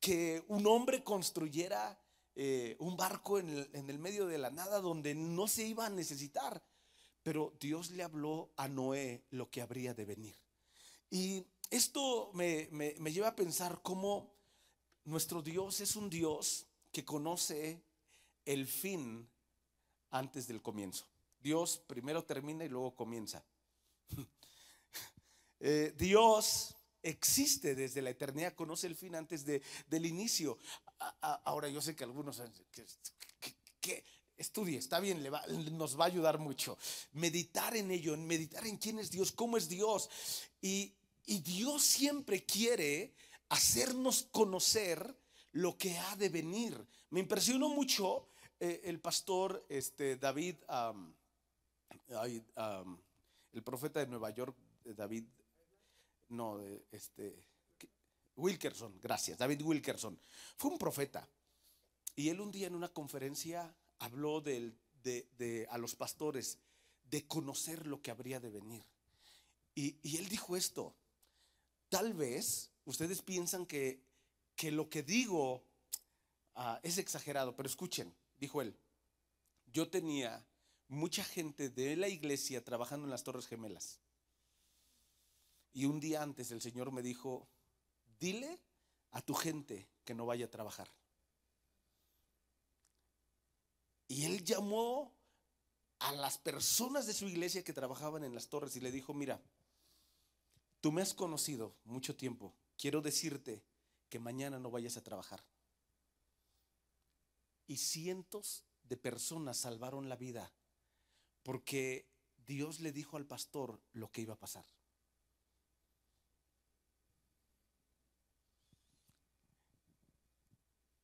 que 0.00 0.44
un 0.48 0.66
hombre 0.66 1.02
construyera 1.02 2.00
eh, 2.36 2.76
un 2.78 2.96
barco 2.96 3.38
en 3.38 3.66
el, 3.72 3.98
medio 3.98 4.26
de 4.26 4.38
la 4.38 4.50
nada 4.50 4.80
donde 4.80 5.14
no 5.14 5.48
se 5.48 5.66
iba 5.66 5.86
a 5.86 5.90
necesitar. 5.90 6.62
Pero 7.22 7.52
Dios 7.58 7.90
le 7.90 8.04
habló 8.04 8.50
a 8.56 8.68
Noé 8.68 9.24
lo 9.30 9.50
que 9.50 9.60
habría 9.60 9.94
de 9.94 10.04
venir. 10.04 10.36
Y 11.10 11.44
esto 11.70 12.30
me, 12.34 12.68
me 12.70 13.12
lleva 13.12 13.28
a 13.28 13.36
pensar 13.36 13.80
cómo 13.82 14.30
nuestro 15.04 15.42
Dios 15.42 15.80
es 15.80 15.96
un 15.96 16.08
Dios 16.08 16.66
que 16.92 17.04
conoce 17.04 17.82
el 18.44 18.66
fin 18.66 19.28
antes 20.10 20.46
del 20.46 20.62
comienzo. 20.62 21.04
Dios 21.40 21.78
primero 21.86 22.24
termina 22.24 22.64
y 22.64 22.68
luego 22.68 22.94
comienza. 22.94 23.44
Eh, 25.58 25.94
Dios 25.96 26.75
existe 27.06 27.74
desde 27.74 28.02
la 28.02 28.10
eternidad, 28.10 28.54
conoce 28.54 28.86
el 28.86 28.96
fin 28.96 29.14
antes 29.14 29.44
de, 29.44 29.62
del 29.88 30.06
inicio. 30.06 30.58
ahora 31.20 31.68
yo 31.68 31.80
sé 31.80 31.94
que 31.94 32.04
algunos 32.04 32.42
que, 33.80 34.04
estudie, 34.36 34.78
está 34.78 35.00
bien, 35.00 35.26
nos 35.72 35.98
va 35.98 36.04
a 36.04 36.08
ayudar 36.08 36.38
mucho. 36.38 36.76
Meditar 37.12 37.76
en 37.76 37.90
ello, 37.90 38.16
meditar 38.16 38.66
en 38.66 38.76
quién 38.76 38.98
es 38.98 39.10
Dios, 39.10 39.32
cómo 39.32 39.56
es 39.56 39.68
Dios. 39.68 40.10
Y, 40.60 40.92
Dios 41.26 41.82
siempre 41.82 42.44
quiere 42.44 43.12
hacernos 43.48 44.28
conocer 44.30 45.18
lo 45.50 45.76
que 45.76 45.98
ha 45.98 46.14
de 46.14 46.28
venir. 46.28 46.86
Me 47.10 47.18
impresionó 47.18 47.68
mucho 47.68 48.28
eh, 48.60 48.82
el 48.84 49.00
pastor 49.00 49.66
este, 49.68 50.16
David, 50.16 50.54
el 53.52 53.62
profeta 53.64 53.98
de 53.98 54.06
Nueva 54.06 54.30
York, 54.30 54.56
David 54.84 55.24
no, 56.28 56.60
este, 56.90 57.44
Wilkerson, 58.36 58.98
gracias, 59.02 59.38
David 59.38 59.62
Wilkerson, 59.62 60.18
fue 60.56 60.70
un 60.70 60.78
profeta. 60.78 61.28
Y 62.14 62.28
él 62.28 62.40
un 62.40 62.50
día 62.50 62.66
en 62.66 62.74
una 62.74 62.88
conferencia 62.88 63.74
habló 63.98 64.40
de, 64.40 64.74
a 65.70 65.78
los 65.78 65.94
pastores 65.94 66.58
de 67.10 67.26
conocer 67.26 67.86
lo 67.86 68.00
que 68.02 68.10
habría 68.10 68.40
de 68.40 68.50
venir. 68.50 68.84
Y, 69.74 70.16
él 70.16 70.28
dijo 70.28 70.56
esto, 70.56 70.94
tal 71.88 72.14
vez 72.14 72.70
ustedes 72.84 73.20
piensan 73.22 73.66
que, 73.66 74.02
que 74.54 74.70
lo 74.70 74.88
que 74.88 75.02
digo 75.02 75.62
ah, 76.54 76.80
es 76.82 76.96
exagerado, 76.98 77.54
pero 77.54 77.68
escuchen, 77.68 78.14
dijo 78.38 78.62
él, 78.62 78.74
yo 79.66 79.90
tenía 79.90 80.46
mucha 80.88 81.22
gente 81.24 81.68
de 81.68 81.96
la 81.96 82.08
iglesia 82.08 82.64
trabajando 82.64 83.04
en 83.04 83.10
las 83.10 83.24
Torres 83.24 83.46
Gemelas. 83.46 84.00
Y 85.76 85.84
un 85.84 86.00
día 86.00 86.22
antes 86.22 86.50
el 86.52 86.62
Señor 86.62 86.90
me 86.90 87.02
dijo, 87.02 87.50
dile 88.18 88.62
a 89.10 89.20
tu 89.20 89.34
gente 89.34 89.86
que 90.06 90.14
no 90.14 90.24
vaya 90.24 90.46
a 90.46 90.50
trabajar. 90.50 90.90
Y 94.08 94.24
él 94.24 94.42
llamó 94.42 95.14
a 95.98 96.12
las 96.12 96.38
personas 96.38 97.04
de 97.04 97.12
su 97.12 97.28
iglesia 97.28 97.62
que 97.62 97.74
trabajaban 97.74 98.24
en 98.24 98.34
las 98.34 98.48
torres 98.48 98.74
y 98.76 98.80
le 98.80 98.90
dijo, 98.90 99.12
mira, 99.12 99.38
tú 100.80 100.92
me 100.92 101.02
has 101.02 101.12
conocido 101.12 101.76
mucho 101.84 102.16
tiempo, 102.16 102.54
quiero 102.78 103.02
decirte 103.02 103.62
que 104.08 104.18
mañana 104.18 104.58
no 104.58 104.70
vayas 104.70 104.96
a 104.96 105.04
trabajar. 105.04 105.44
Y 107.66 107.76
cientos 107.76 108.64
de 108.82 108.96
personas 108.96 109.58
salvaron 109.58 110.08
la 110.08 110.16
vida 110.16 110.50
porque 111.42 112.08
Dios 112.46 112.80
le 112.80 112.92
dijo 112.92 113.18
al 113.18 113.26
pastor 113.26 113.78
lo 113.92 114.10
que 114.10 114.22
iba 114.22 114.32
a 114.32 114.40
pasar. 114.40 114.64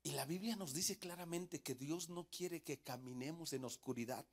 Y 0.02 0.12
la 0.12 0.24
Biblia 0.24 0.56
nos 0.56 0.74
dice 0.74 0.98
claramente 0.98 1.60
que 1.60 1.74
Dios 1.74 2.08
no 2.08 2.28
quiere 2.28 2.62
que 2.62 2.80
caminemos 2.80 3.52
en 3.52 3.64
oscuridad, 3.64 4.26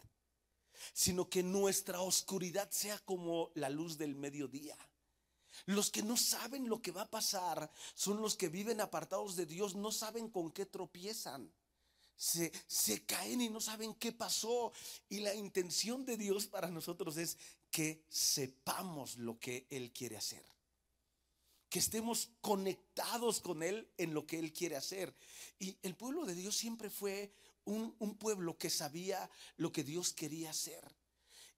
sino 0.94 1.30
que 1.30 1.44
nuestra 1.44 2.02
oscuridad 2.02 2.72
sea 2.72 2.98
como 3.00 3.52
la 3.54 3.70
luz 3.70 3.98
del 3.98 4.16
mediodía. 4.16 4.78
Los 5.66 5.92
que 5.92 6.02
no 6.02 6.18
saben 6.18 6.70
lo 6.70 6.82
que 6.82 6.92
va 6.92 7.04
a 7.04 7.10
pasar 7.10 7.72
son 7.94 8.22
los 8.22 8.36
que 8.36 8.50
viven 8.50 8.82
apartados 8.82 9.36
de 9.36 9.46
Dios, 9.46 9.76
no 9.76 9.92
saben 9.92 10.30
con 10.30 10.52
qué 10.52 10.66
tropiezan. 10.66 11.52
Se, 12.16 12.52
se, 12.68 13.06
caen 13.06 13.42
y 13.42 13.50
no 13.50 13.62
saben 13.62 13.94
qué 13.96 14.12
pasó. 14.12 14.74
Y 15.08 15.20
la 15.20 15.34
intención 15.36 16.04
de 16.04 16.18
Dios 16.18 16.48
para 16.48 16.70
nosotros 16.70 17.18
es 17.18 17.38
que 17.72 18.04
sepamos 18.10 19.18
lo 19.18 19.40
que 19.40 19.68
Él 19.70 19.92
quiere 19.94 20.18
hacer 20.18 20.44
que 21.70 21.80
estemos 21.80 22.32
conectados 22.42 23.40
con 23.40 23.64
Él 23.64 23.88
en 23.98 24.14
lo 24.14 24.26
que 24.26 24.40
Él 24.40 24.52
quiere 24.52 24.76
hacer. 24.76 25.16
Y 25.60 25.78
el 25.84 25.96
pueblo 25.96 26.26
de 26.26 26.36
Dios 26.36 26.56
siempre 26.56 26.90
fue 26.90 27.32
un, 27.66 28.18
pueblo 28.18 28.58
que 28.58 28.70
sabía 28.70 29.30
lo 29.58 29.72
que 29.72 29.84
Dios 29.84 30.14
quería 30.14 30.50
hacer. 30.50 30.84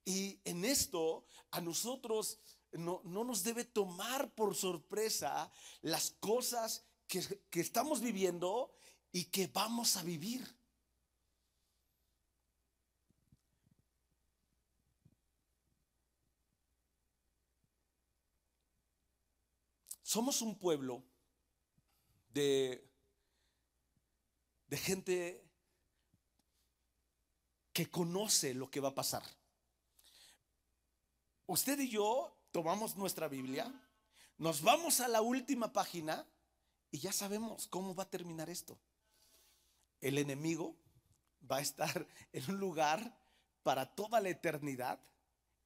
Y 0.03 0.39
en 0.43 0.65
esto 0.65 1.25
a 1.51 1.61
nosotros 1.61 2.39
no, 2.73 3.01
nos 3.03 3.43
debe 3.43 3.63
tomar 3.63 4.33
por 4.33 4.55
sorpresa 4.55 5.51
las 5.81 6.11
cosas 6.19 6.83
que, 7.07 7.41
que 7.49 7.61
estamos 7.61 8.01
viviendo 8.01 8.73
y 9.11 9.25
que 9.25 9.47
vamos 9.47 9.95
a 9.97 10.03
vivir. 10.03 10.45
Somos 20.11 20.41
un 20.41 20.59
pueblo 20.59 21.01
de, 22.33 22.85
gente 24.71 25.41
que 27.71 27.89
conoce 27.89 28.53
lo 28.53 28.69
que 28.69 28.81
va 28.81 28.89
a 28.89 28.93
pasar. 28.93 29.23
Usted 31.45 31.79
y 31.79 31.87
yo 31.87 32.37
tomamos 32.51 32.97
nuestra 32.97 33.29
Biblia, 33.29 33.73
nos 34.37 34.61
vamos 34.61 34.99
a 34.99 35.07
la 35.07 35.21
última 35.21 35.71
página 35.71 36.27
y 36.91 36.97
ya 36.97 37.13
sabemos 37.13 37.69
cómo 37.69 37.95
va 37.95 38.03
a 38.03 38.09
terminar 38.09 38.49
esto. 38.49 38.77
El 40.01 40.17
enemigo 40.17 40.75
va 41.49 41.59
a 41.59 41.61
estar 41.61 42.05
en 42.33 42.51
un 42.51 42.59
lugar 42.59 43.17
para 43.63 43.85
toda 43.95 44.19
la 44.19 44.27
eternidad 44.27 44.99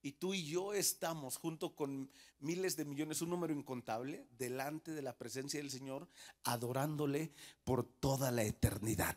y 0.05 0.11
tú 0.11 0.35
y 0.35 0.45
yo 0.45 0.71
estamos 0.71 1.35
junto 1.35 1.75
con 1.75 2.11
miles 2.37 2.77
de 2.77 2.85
millones, 2.85 3.23
un 3.23 3.31
número 3.31 3.55
incontable, 3.55 4.27
delante 4.37 4.91
de 4.91 5.01
la 5.01 5.17
presencia 5.17 5.59
del 5.59 5.71
Señor, 5.71 6.07
adorándole 6.43 7.33
por 7.63 7.83
toda 7.83 8.29
la 8.29 8.43
eternidad, 8.43 9.15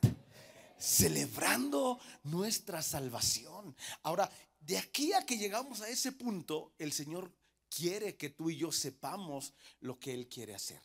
celebrando 0.78 2.00
nuestra 2.23 2.80
salvación. 2.80 3.76
Ahora, 4.02 4.30
de 4.61 4.78
aquí 4.78 5.12
a 5.12 5.26
que 5.26 5.37
llegamos 5.37 5.83
a 5.83 5.90
ese 5.90 6.12
punto, 6.12 6.73
el 6.78 6.92
Señor 6.92 7.30
quiere 7.68 8.16
que 8.16 8.30
tú 8.30 8.49
y 8.49 8.57
yo 8.57 8.73
sepamos 8.73 9.52
lo 9.80 9.99
que 10.00 10.14
Él 10.14 10.26
quiere 10.26 10.54
hacer. 10.54 10.80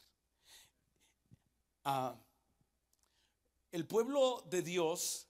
Ah, 1.85 2.13
el 3.71 3.87
pueblo 3.87 4.43
de 4.49 4.63
Dios 4.63 5.29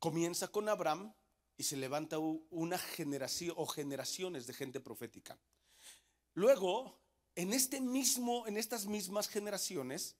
comienza 0.00 0.48
con 0.48 0.68
Abraham 0.68 1.14
y 1.56 1.62
se 1.62 1.76
levanta 1.76 2.18
una 2.18 2.78
generación 2.78 3.54
o 3.56 3.66
generaciones 3.66 4.46
de 4.46 4.54
gente 4.54 4.80
profética. 4.80 5.38
Luego, 6.34 6.98
en 7.36 7.52
este 7.52 7.80
mismo, 7.80 8.46
en 8.46 8.56
estas 8.56 8.86
mismas 8.86 9.28
generaciones, 9.28 10.16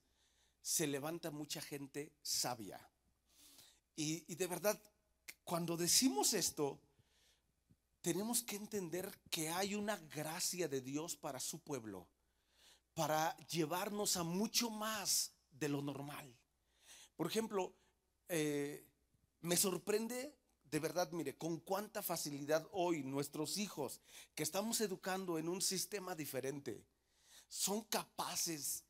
se 0.62 0.86
levanta 0.86 1.30
mucha 1.30 1.60
gente 1.60 2.12
sabia. 2.22 2.80
Y, 3.96 4.34
de 4.34 4.46
verdad, 4.46 4.80
cuando 5.44 5.76
decimos 5.76 6.34
esto, 6.34 6.80
tenemos 8.00 8.42
que 8.42 8.56
entender 8.56 9.10
que 9.30 9.50
hay 9.50 9.74
una 9.74 9.96
gracia 9.96 10.68
de 10.68 10.80
Dios 10.80 11.16
para 11.16 11.38
su 11.38 11.60
pueblo, 11.60 12.08
para 12.94 13.36
llevarnos 13.48 14.16
a 14.16 14.24
mucho 14.24 14.70
más 14.70 15.32
de 15.50 15.68
lo 15.68 15.82
normal. 15.82 16.34
Por 17.16 17.26
ejemplo, 17.26 17.74
eh, 18.28 18.84
me 19.42 19.56
sorprende 19.56 20.34
de 20.74 20.80
verdad, 20.80 21.08
mire, 21.12 21.36
con 21.36 21.60
cuánta 21.60 22.02
facilidad 22.02 22.66
hoy 22.72 23.04
nuestros 23.04 23.58
hijos 23.58 24.00
que 24.34 24.42
estamos 24.42 24.80
educando 24.80 25.38
en 25.38 25.48
un 25.48 25.62
sistema 25.62 26.16
diferente 26.16 26.84
son 27.48 27.82
capaces 27.82 28.82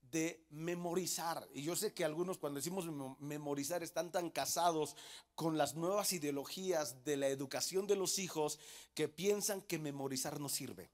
de 0.00 0.46
memorizar. 0.50 1.48
Y 1.52 1.64
yo 1.64 1.74
sé 1.74 1.92
que 1.92 2.04
algunos 2.04 2.38
cuando 2.38 2.60
decimos 2.60 2.86
memorizar 3.18 3.82
están 3.82 4.12
tan 4.12 4.30
casados 4.30 4.94
con 5.34 5.58
las 5.58 5.74
nuevas 5.74 6.12
ideologías 6.12 7.02
de 7.02 7.16
la 7.16 7.26
educación 7.26 7.88
de 7.88 7.96
los 7.96 8.20
hijos 8.20 8.60
que 8.94 9.08
piensan 9.08 9.62
que 9.62 9.80
memorizar 9.80 10.38
no 10.38 10.48
sirve. 10.48 10.92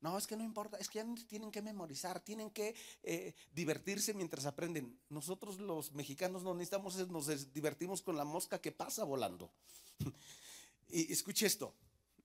No, 0.00 0.18
es 0.18 0.26
que 0.26 0.36
no 0.36 0.44
importa, 0.44 0.76
es 0.76 0.88
que 0.88 0.98
ya 0.98 1.06
tienen 1.26 1.50
que 1.50 1.62
memorizar, 1.62 2.20
tienen 2.20 2.50
que 2.50 2.74
eh, 3.02 3.34
divertirse 3.52 4.12
mientras 4.14 4.44
aprenden. 4.46 4.98
Nosotros 5.08 5.58
los 5.58 5.92
mexicanos 5.92 6.42
no 6.42 6.54
necesitamos, 6.54 6.96
nos 7.08 7.52
divertimos 7.52 8.02
con 8.02 8.16
la 8.16 8.24
mosca 8.24 8.60
que 8.60 8.72
pasa 8.72 9.04
volando. 9.04 9.50
y 10.88 11.12
escuche 11.12 11.46
esto, 11.46 11.74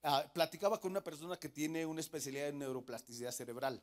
ah, 0.03 0.29
platicaba 0.33 0.79
con 0.79 0.91
una 0.91 1.03
persona 1.03 1.37
que 1.37 1.49
tiene 1.49 1.85
una 1.85 2.01
especialidad 2.01 2.49
en 2.49 2.59
neuroplasticidad 2.59 3.31
cerebral 3.31 3.81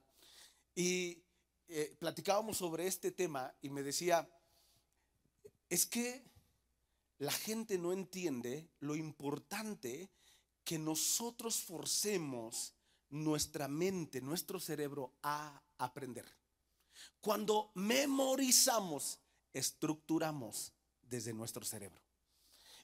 y 0.74 1.24
eh, 1.66 1.96
platicábamos 1.98 2.58
sobre 2.58 2.86
este 2.86 3.10
tema 3.10 3.52
y 3.60 3.68
me 3.68 3.82
decía, 3.82 4.28
es 5.68 5.86
que 5.86 6.24
la 7.18 7.32
gente 7.32 7.78
no 7.78 7.92
entiende 7.92 8.68
lo 8.78 8.94
importante 8.94 10.08
que 10.62 10.78
nosotros 10.78 11.60
forcemos 11.60 12.74
nuestra 13.10 13.68
mente, 13.68 14.20
nuestro 14.20 14.60
cerebro 14.60 15.14
a 15.22 15.62
aprender. 15.78 16.26
Cuando 17.20 17.70
memorizamos, 17.74 19.20
estructuramos 19.52 20.72
desde 21.02 21.32
nuestro 21.32 21.64
cerebro. 21.64 22.02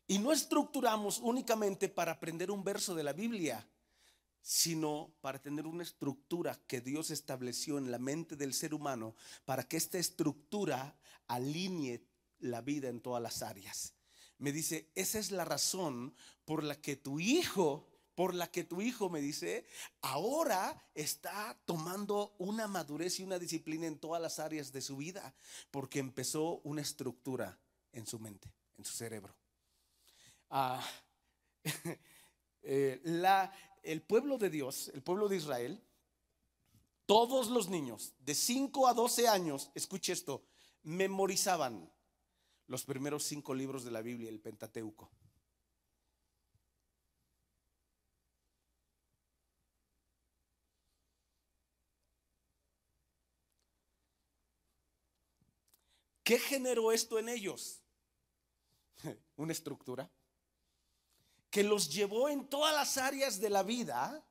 Y 0.06 0.18
no 0.18 0.32
estructuramos 0.32 1.18
únicamente 1.18 1.88
para 1.88 2.12
aprender 2.12 2.50
un 2.50 2.62
verso 2.62 2.94
de 2.94 3.04
la 3.04 3.12
Biblia, 3.12 3.66
sino 4.42 5.14
para 5.22 5.40
tener 5.40 5.66
una 5.66 5.82
estructura 5.82 6.60
que 6.66 6.82
Dios 6.82 7.10
estableció 7.10 7.78
en 7.78 7.90
la 7.90 7.98
mente 7.98 8.36
del 8.36 8.52
ser 8.52 8.74
humano, 8.74 9.14
para 9.46 9.66
que 9.66 9.78
esta 9.78 9.98
estructura 9.98 10.98
alinee 11.26 12.06
la 12.40 12.60
vida 12.60 12.88
en 12.88 13.00
todas 13.00 13.22
las 13.22 13.42
áreas. 13.42 13.94
Me 14.36 14.52
dice, 14.52 14.90
esa 14.94 15.18
es 15.18 15.30
la 15.30 15.46
razón 15.46 16.14
por 16.44 16.62
la 16.62 16.78
que 16.80 16.96
tu 16.96 17.18
hijo 17.20 17.88
por 18.14 18.34
la 18.34 18.50
que 18.50 18.64
tu 18.64 18.80
hijo, 18.80 19.08
me 19.10 19.20
dice, 19.20 19.66
ahora 20.02 20.80
está 20.94 21.58
tomando 21.64 22.34
una 22.38 22.68
madurez 22.68 23.18
y 23.18 23.24
una 23.24 23.38
disciplina 23.38 23.86
en 23.86 23.98
todas 23.98 24.22
las 24.22 24.38
áreas 24.38 24.72
de 24.72 24.80
su 24.80 24.96
vida, 24.96 25.34
porque 25.70 25.98
empezó 25.98 26.60
una 26.64 26.82
estructura 26.82 27.58
en 27.92 28.06
su 28.06 28.18
mente, 28.18 28.52
en 28.78 28.84
su 28.84 28.92
cerebro. 28.92 29.34
Ah, 30.50 30.84
eh, 32.62 33.02
el 33.82 34.02
pueblo 34.02 34.38
de 34.38 34.50
Dios, 34.50 34.90
el 34.94 35.02
pueblo 35.02 35.28
de 35.28 35.36
Israel, 35.36 35.82
todos 37.06 37.48
los 37.48 37.68
niños 37.68 38.14
de 38.20 38.34
5 38.34 38.88
a 38.88 38.94
12 38.94 39.28
años, 39.28 39.70
escuche 39.74 40.12
esto, 40.12 40.44
memorizaban 40.82 41.90
los 42.66 42.84
primeros 42.84 43.24
cinco 43.24 43.54
libros 43.54 43.84
de 43.84 43.90
la 43.90 44.00
Biblia, 44.00 44.30
el 44.30 44.40
Pentateuco. 44.40 45.10
¿Qué 56.24 56.38
generó 56.38 56.90
esto 56.90 57.18
en 57.18 57.28
ellos? 57.28 57.80
Una 59.36 59.52
estructura 59.52 60.10
que 61.50 61.62
los 61.62 61.88
llevó 61.88 62.28
en 62.28 62.48
todas 62.48 62.74
las 62.74 62.96
áreas 62.96 63.38
de 63.38 63.48
la 63.48 63.62
vida 63.62 64.26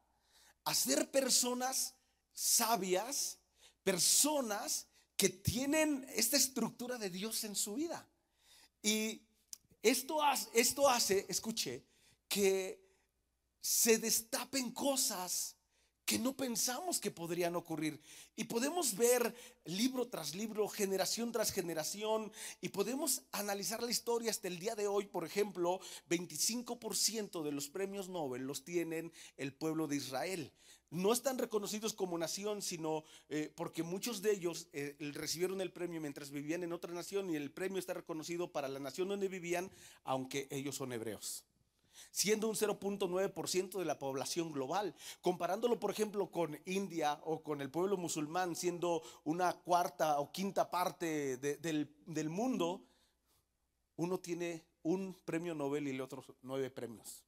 a 0.65 0.75
ser 0.75 1.09
personas 1.09 1.95
sabias, 2.33 3.39
personas 3.81 4.87
que 5.15 5.29
tienen 5.29 6.05
esta 6.15 6.35
estructura 6.35 6.97
de 6.97 7.09
Dios 7.09 7.45
en 7.45 7.55
su 7.55 7.75
vida. 7.75 8.05
Y 8.81 9.21
esto 9.81 10.21
hace, 10.21 11.25
escuche, 11.29 11.85
que 12.27 12.83
se 13.61 13.99
destapen 13.99 14.71
cosas 14.71 15.52
que 16.05 16.19
no 16.19 16.35
pensamos 16.35 16.99
que 16.99 17.11
podrían 17.11 17.55
ocurrir. 17.55 17.99
Y 18.35 18.45
podemos 18.45 18.95
ver 18.95 19.33
libro 19.65 20.07
tras 20.07 20.35
libro, 20.35 20.67
generación 20.67 21.31
tras 21.31 21.51
generación, 21.51 22.31
y 22.61 22.69
podemos 22.69 23.23
analizar 23.31 23.81
la 23.81 23.91
historia 23.91 24.31
hasta 24.31 24.47
el 24.47 24.59
día 24.59 24.75
de 24.75 24.87
hoy. 24.87 25.05
Por 25.05 25.25
ejemplo, 25.25 25.79
25% 26.09 27.43
de 27.43 27.51
los 27.51 27.69
premios 27.69 28.09
Nobel 28.09 28.43
los 28.43 28.63
tienen 28.63 29.11
el 29.37 29.53
pueblo 29.53 29.87
de 29.87 29.97
Israel. 29.97 30.51
No 30.89 31.11
están 31.11 31.39
reconocidos 31.39 31.93
como 31.93 32.19
nación, 32.19 32.61
sino 32.61 33.03
eh, 33.29 33.51
porque 33.55 33.81
muchos 33.81 34.21
de 34.21 34.31
ellos 34.31 34.67
eh, 34.73 34.95
recibieron 34.99 35.59
el 35.59 35.71
premio 35.71 35.99
mientras 35.99 36.29
vivían 36.29 36.63
en 36.63 36.71
otra 36.71 36.93
nación 36.93 37.31
y 37.31 37.35
el 37.35 37.49
premio 37.51 37.79
está 37.79 37.95
reconocido 37.95 38.51
para 38.51 38.67
la 38.67 38.79
nación 38.79 39.07
donde 39.07 39.27
vivían, 39.27 39.71
aunque 40.03 40.47
ellos 40.51 40.75
son 40.75 40.93
hebreos 40.93 41.45
siendo 42.11 42.47
un 42.47 42.55
0.9% 42.55 43.79
de 43.79 43.85
la 43.85 43.99
población 43.99 44.51
global. 44.51 44.95
Comparándolo, 45.21 45.79
por 45.79 45.91
ejemplo, 45.91 46.31
con 46.31 46.59
India 46.65 47.19
o 47.23 47.43
con 47.43 47.61
el 47.61 47.69
pueblo 47.69 47.97
musulmán, 47.97 48.55
siendo 48.55 49.01
una 49.23 49.53
cuarta 49.53 50.19
o 50.19 50.31
quinta 50.31 50.69
parte 50.69 51.37
del, 51.37 52.29
mundo, 52.29 52.85
uno 53.95 54.19
tiene 54.19 54.63
un 54.83 55.17
premio 55.25 55.53
Nobel 55.55 55.87
y 55.87 55.91
el 55.91 56.01
otro 56.01 56.23
nueve 56.41 56.69
premios 56.69 57.23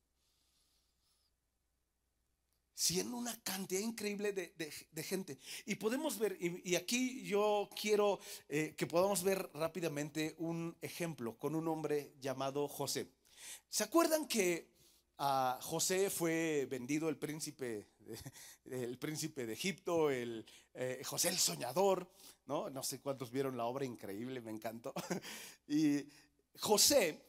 siendo 2.76 3.16
una 3.16 3.36
cantidad 3.42 3.80
increíble 3.80 4.34
de, 4.34 5.04
gente. 5.04 5.40
Y 5.66 5.76
podemos 5.76 6.20
ver, 6.20 6.38
y, 6.40 6.76
aquí 6.76 7.24
yo 7.24 7.70
quiero 7.80 8.20
eh, 8.50 8.76
que 8.78 8.86
podamos 8.86 9.24
ver 9.24 9.50
rápidamente 9.54 10.36
un 10.38 10.76
ejemplo 10.82 11.38
con 11.40 11.56
un 11.56 11.68
hombre 11.70 12.14
llamado 12.20 12.68
José. 12.68 13.08
¿Se 13.70 13.84
acuerdan 13.84 14.28
que 14.28 14.76
a 15.18 15.60
José 15.62 16.10
fue 16.10 16.68
vendido 16.70 17.10
el 17.10 17.18
príncipe, 17.18 17.88
el 18.66 18.98
príncipe 18.98 19.46
de 19.46 19.54
Egipto, 19.54 20.10
el, 20.10 20.46
eh, 20.74 21.02
José 21.06 21.30
el 21.30 21.38
soñador, 21.38 22.10
¿no? 22.46 22.70
No 22.70 22.84
sé 22.84 23.00
cuántos 23.00 23.32
vieron 23.32 23.58
la 23.58 23.66
obra 23.66 23.86
increíble, 23.86 24.42
me 24.42 24.52
encantó. 24.52 24.94
Y 25.68 26.06
José 26.60 27.22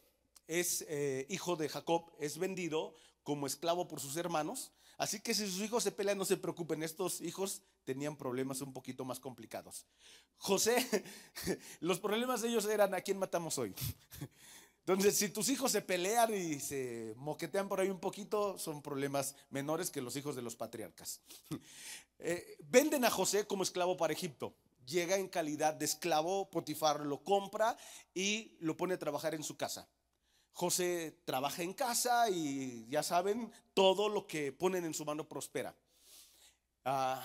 es 0.47 0.85
eh, 0.89 1.27
hijo 1.31 1.57
de 1.57 1.69
Jacob, 1.69 2.13
es 2.19 2.39
vendido 2.39 2.95
como 3.23 3.47
esclavo 3.47 3.89
por 3.89 4.01
sus 4.01 4.17
hermanos. 4.17 4.73
Así 4.99 5.21
que 5.21 5.35
si 5.35 5.47
sus 5.47 5.61
hijos 5.61 5.83
se 5.83 5.93
pelean, 5.93 6.17
no 6.17 6.25
se 6.25 6.39
preocupen, 6.39 6.83
estos 6.83 7.21
hijos 7.21 7.63
tenían 7.85 8.17
problemas 8.17 8.63
un 8.63 8.73
poquito 8.73 9.05
más 9.05 9.21
complicados. 9.21 9.85
José, 10.39 10.77
los 11.81 12.01
problemas 12.01 12.41
de 12.43 12.49
ellos 12.49 12.65
eran 12.67 12.95
a 12.95 13.01
quién 13.01 13.19
matamos 13.19 13.59
hoy. 13.59 13.75
Entonces, 14.87 15.17
si 15.19 15.31
tus 15.31 15.49
hijos 15.49 15.73
se 15.73 15.83
pelean 15.83 16.33
y 16.33 16.61
se 16.61 17.13
moquetean 17.17 17.69
por 17.69 17.81
ahí 17.81 17.91
un 17.91 17.99
poquito, 17.99 18.57
son 18.57 18.83
problemas 18.83 19.35
menores 19.51 19.91
que 19.91 20.01
los 20.01 20.15
hijos 20.15 20.37
de 20.37 20.43
los 20.43 20.57
patriarcas. 20.57 21.21
Eh, 22.19 22.57
venden 22.61 23.05
a 23.05 23.11
José 23.11 23.47
como 23.47 23.63
esclavo 23.63 23.99
para 23.99 24.15
Egipto. 24.15 24.55
Llega 24.87 25.17
en 25.17 25.29
calidad 25.29 25.75
de 25.75 25.85
esclavo, 25.85 26.49
Potifar 26.49 27.01
lo 27.05 27.23
compra 27.23 27.77
y 28.15 28.57
lo 28.59 28.75
pone 28.75 28.95
a 28.95 28.99
trabajar 28.99 29.35
en 29.35 29.43
su 29.43 29.55
casa. 29.59 29.87
José 30.55 31.21
trabaja 31.27 31.63
en 31.63 31.75
casa 31.75 32.31
y 32.31 32.87
ya 32.89 33.03
saben, 33.03 33.53
todo 33.75 34.09
lo 34.09 34.27
que 34.27 34.51
ponen 34.51 34.87
en 34.87 34.95
su 34.95 35.05
mano 35.05 35.29
prospera. 35.29 35.77
Ah, 36.87 37.23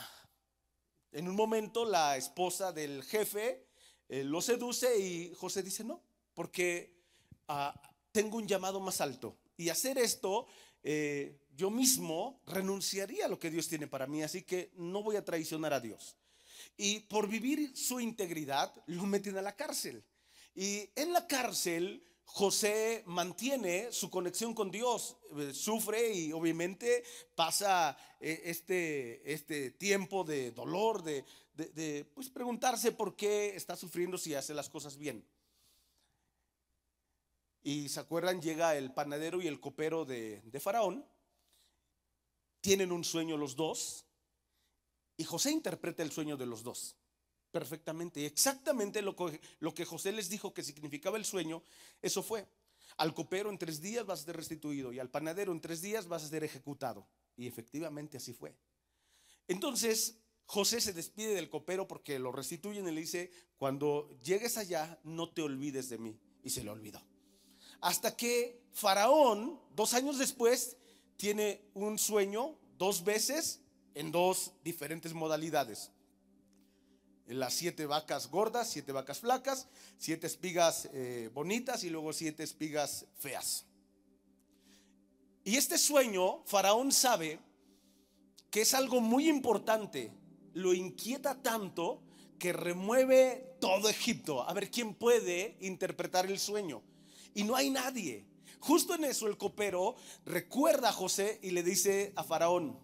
en 1.14 1.30
un 1.30 1.38
momento 1.38 1.86
la 1.86 2.18
esposa 2.18 2.74
del 2.74 3.02
jefe 3.04 3.66
eh, 4.10 4.26
lo 4.26 4.42
seduce 4.42 5.00
y 5.00 5.34
José 5.36 5.64
dice 5.64 5.86
no, 5.86 6.04
porque 6.34 7.01
ah, 7.48 7.80
tengo 8.12 8.38
un 8.38 8.48
llamado 8.48 8.80
más 8.80 9.02
alto. 9.02 9.38
Y 9.58 9.70
hacer 9.70 9.98
esto, 9.98 10.48
eh, 10.84 11.40
yo 11.56 11.70
mismo 11.70 12.42
renunciaría 12.48 13.26
a 13.26 13.30
lo 13.30 13.40
que 13.40 13.52
Dios 13.52 13.68
tiene 13.68 13.88
para 13.88 14.08
mí, 14.08 14.24
así 14.24 14.44
que 14.44 14.72
no 14.76 15.04
voy 15.04 15.16
a 15.16 15.26
traicionar 15.26 15.74
a 15.74 15.80
Dios. 15.80 16.16
Y 16.78 17.02
por 17.02 17.28
vivir 17.28 17.76
su 17.76 18.00
integridad, 18.00 18.74
lo 18.88 19.06
meten 19.06 19.38
a 19.38 19.42
la 19.42 19.56
cárcel. 19.56 20.04
Y 20.56 20.90
en 20.96 21.14
la 21.14 21.28
cárcel 21.28 22.04
José 22.34 23.04
mantiene 23.08 23.92
su 23.92 24.10
conexión 24.10 24.54
con 24.54 24.72
Dios, 24.72 25.18
eh, 25.38 25.54
sufre 25.54 26.14
y 26.14 26.32
obviamente 26.32 27.04
pasa 27.36 27.98
eh, 28.22 28.44
este, 28.46 29.34
este 29.34 29.72
tiempo 29.72 30.24
de 30.24 30.52
dolor, 30.52 31.04
de, 31.04 31.26
pues 32.16 32.30
preguntarse 32.30 32.94
por 32.94 33.18
qué 33.18 33.56
está 33.56 33.76
sufriendo 33.76 34.18
si 34.18 34.34
hace 34.34 34.54
las 34.54 34.70
cosas 34.70 34.98
bien. 34.98 35.26
Y 37.64 37.90
se 37.90 38.00
acuerdan, 38.00 38.42
llega 38.42 38.76
el 38.76 38.94
panadero 38.94 39.42
y 39.42 39.48
el 39.48 39.60
copero 39.60 40.06
de, 40.06 40.42
Faraón, 40.60 41.06
tienen 42.60 42.92
un 42.92 43.04
sueño 43.04 43.38
los 43.38 43.56
dos, 43.56 44.06
y 45.18 45.24
José 45.24 45.52
interpreta 45.52 46.02
el 46.02 46.12
sueño 46.12 46.38
de 46.38 46.48
los 46.48 46.64
dos 46.64 46.96
perfectamente. 47.52 48.22
Y 48.22 48.26
exactamente 48.26 49.02
lo 49.02 49.16
que, 49.16 49.40
lo 49.60 49.74
que 49.74 49.86
José 49.86 50.12
les 50.12 50.30
dijo 50.30 50.54
que 50.54 50.64
significaba 50.64 51.18
el 51.18 51.26
sueño, 51.26 51.64
eso 52.02 52.24
fue. 52.24 52.48
Al 52.98 53.14
copero 53.14 53.50
en 53.50 53.58
tres 53.58 53.82
días 53.82 54.06
vas 54.06 54.22
a 54.22 54.26
ser 54.26 54.38
restituido 54.38 54.92
y 54.94 55.00
al 55.00 55.10
panadero 55.10 55.52
en 55.52 55.62
tres 55.62 55.82
días 55.82 56.08
vas 56.08 56.24
a 56.24 56.30
ser 56.30 56.44
ejecutado. 56.44 57.08
Y 57.36 57.48
efectivamente 57.48 58.18
así 58.18 58.34
fue. 58.34 58.56
Entonces 59.48 60.18
José 60.46 60.82
se 60.82 60.94
despide 60.94 61.34
del 61.34 61.50
copero 61.50 61.88
porque 61.88 62.20
lo 62.20 62.32
restituyen 62.32 62.88
y 62.88 62.92
le 62.92 63.02
dice, 63.02 63.32
cuando 63.58 64.10
llegues 64.24 64.58
allá, 64.58 65.00
no 65.04 65.30
te 65.30 65.42
olvides 65.42 65.90
de 65.90 65.98
mí. 65.98 66.20
Y 66.44 66.50
se 66.50 66.64
le 66.64 66.72
olvidó. 66.72 67.02
Hasta 67.82 68.16
que 68.16 68.62
Faraón, 68.72 69.60
dos 69.76 69.94
años 69.94 70.18
después, 70.18 70.78
tiene 71.18 71.62
un 71.74 72.00
sueño 72.00 72.56
dos 72.78 73.04
veces 73.04 73.60
en 73.96 74.12
dos 74.12 74.54
diferentes 74.64 75.14
modalidades 75.14 75.92
las 77.34 77.54
siete 77.54 77.86
vacas 77.86 78.30
gordas, 78.30 78.70
siete 78.70 78.92
vacas 78.92 79.20
flacas, 79.20 79.68
siete 79.98 80.28
espigas 80.28 80.90
eh, 80.94 81.30
bonitas 81.34 81.84
y 81.84 81.90
luego 81.90 82.14
siete 82.14 82.44
espigas 82.44 83.06
feas. 83.18 83.66
Y 85.44 85.56
este 85.56 85.78
sueño, 85.78 86.44
Faraón 86.46 86.92
sabe 86.92 87.40
que 88.50 88.62
es 88.62 88.74
algo 88.74 89.02
muy 89.02 89.30
importante, 89.30 90.12
lo 90.54 90.74
inquieta 90.74 91.42
tanto 91.42 92.04
que 92.38 92.54
remueve 92.54 93.56
todo 93.60 93.90
Egipto. 93.90 94.48
A 94.48 94.54
ver 94.54 94.70
quién 94.70 94.94
puede 94.94 95.58
interpretar 95.62 96.26
el 96.26 96.40
sueño. 96.40 96.84
Y 97.34 97.44
no 97.44 97.56
hay 97.56 97.70
nadie. 97.70 98.26
Justo 98.60 98.96
en 98.96 99.06
eso 99.06 99.28
el 99.28 99.38
copero 99.38 99.96
recuerda 100.26 100.90
a 100.90 100.94
José 100.94 101.40
y 101.42 101.52
le 101.52 101.64
dice 101.64 102.14
a 102.16 102.24
Faraón, 102.24 102.80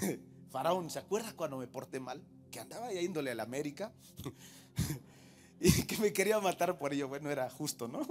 Faraón, 0.50 0.90
¿se 0.90 0.98
acuerda 0.98 1.34
cuando 1.34 1.58
me 1.58 1.66
porté 1.66 2.00
mal? 2.00 2.24
que 2.56 2.60
andaba 2.60 2.90
ya 2.90 3.02
índole 3.02 3.30
a 3.30 3.34
la 3.34 3.42
América 3.42 3.92
y 5.60 5.82
que 5.82 5.98
me 5.98 6.10
quería 6.12 6.40
matar 6.40 6.78
por 6.78 6.94
ello. 6.94 7.06
Bueno, 7.06 7.30
era 7.30 7.50
justo, 7.50 7.86
¿no? 7.86 8.06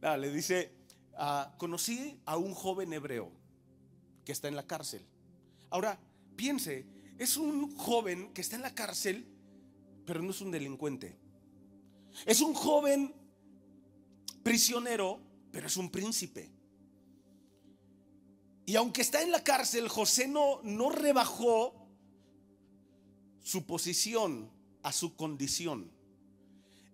le 0.16 0.30
dice, 0.32 0.72
ah, 1.16 1.54
conocí 1.56 2.20
a 2.26 2.36
un 2.36 2.52
joven 2.52 2.92
hebreo 2.92 3.30
que 4.24 4.32
está 4.32 4.48
en 4.48 4.56
la 4.56 4.66
cárcel. 4.66 5.06
Ahora, 5.70 6.00
piense, 6.34 6.84
es 7.16 7.36
un 7.36 7.76
joven 7.76 8.32
que 8.32 8.40
está 8.40 8.56
en 8.56 8.62
la 8.62 8.74
cárcel, 8.74 9.24
pero 10.04 10.20
no 10.20 10.30
es 10.30 10.40
un 10.40 10.50
delincuente. 10.50 11.16
Es 12.26 12.40
un 12.40 12.54
joven 12.54 13.14
prisionero, 14.44 15.18
pero 15.50 15.66
es 15.66 15.76
un 15.76 15.90
príncipe. 15.90 16.48
Y 18.66 18.76
aunque 18.76 19.02
está 19.02 19.22
en 19.22 19.32
la 19.32 19.42
cárcel, 19.42 19.88
José 19.88 20.28
no, 20.28 20.62
no 20.62 20.90
rebajó 20.90 21.74
su 23.42 23.66
posición 23.66 24.50
a 24.82 24.92
su 24.92 25.16
condición. 25.16 25.90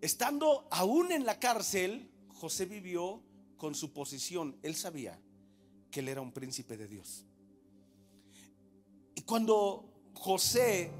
Estando 0.01 0.67
aún 0.71 1.13
en 1.13 1.27
la 1.27 1.39
cárcel, 1.39 2.11
José 2.29 2.65
vivió 2.65 3.23
con 3.57 3.75
su 3.75 3.93
posición. 3.93 4.57
Él 4.63 4.75
sabía 4.75 5.21
que 5.91 6.01
él 6.01 6.09
era 6.09 6.23
un 6.23 6.33
príncipe 6.33 6.77
de 6.77 6.89
Dios. 6.89 7.27
Y 9.15 9.23
cuando 9.23 9.93
José 10.15 10.91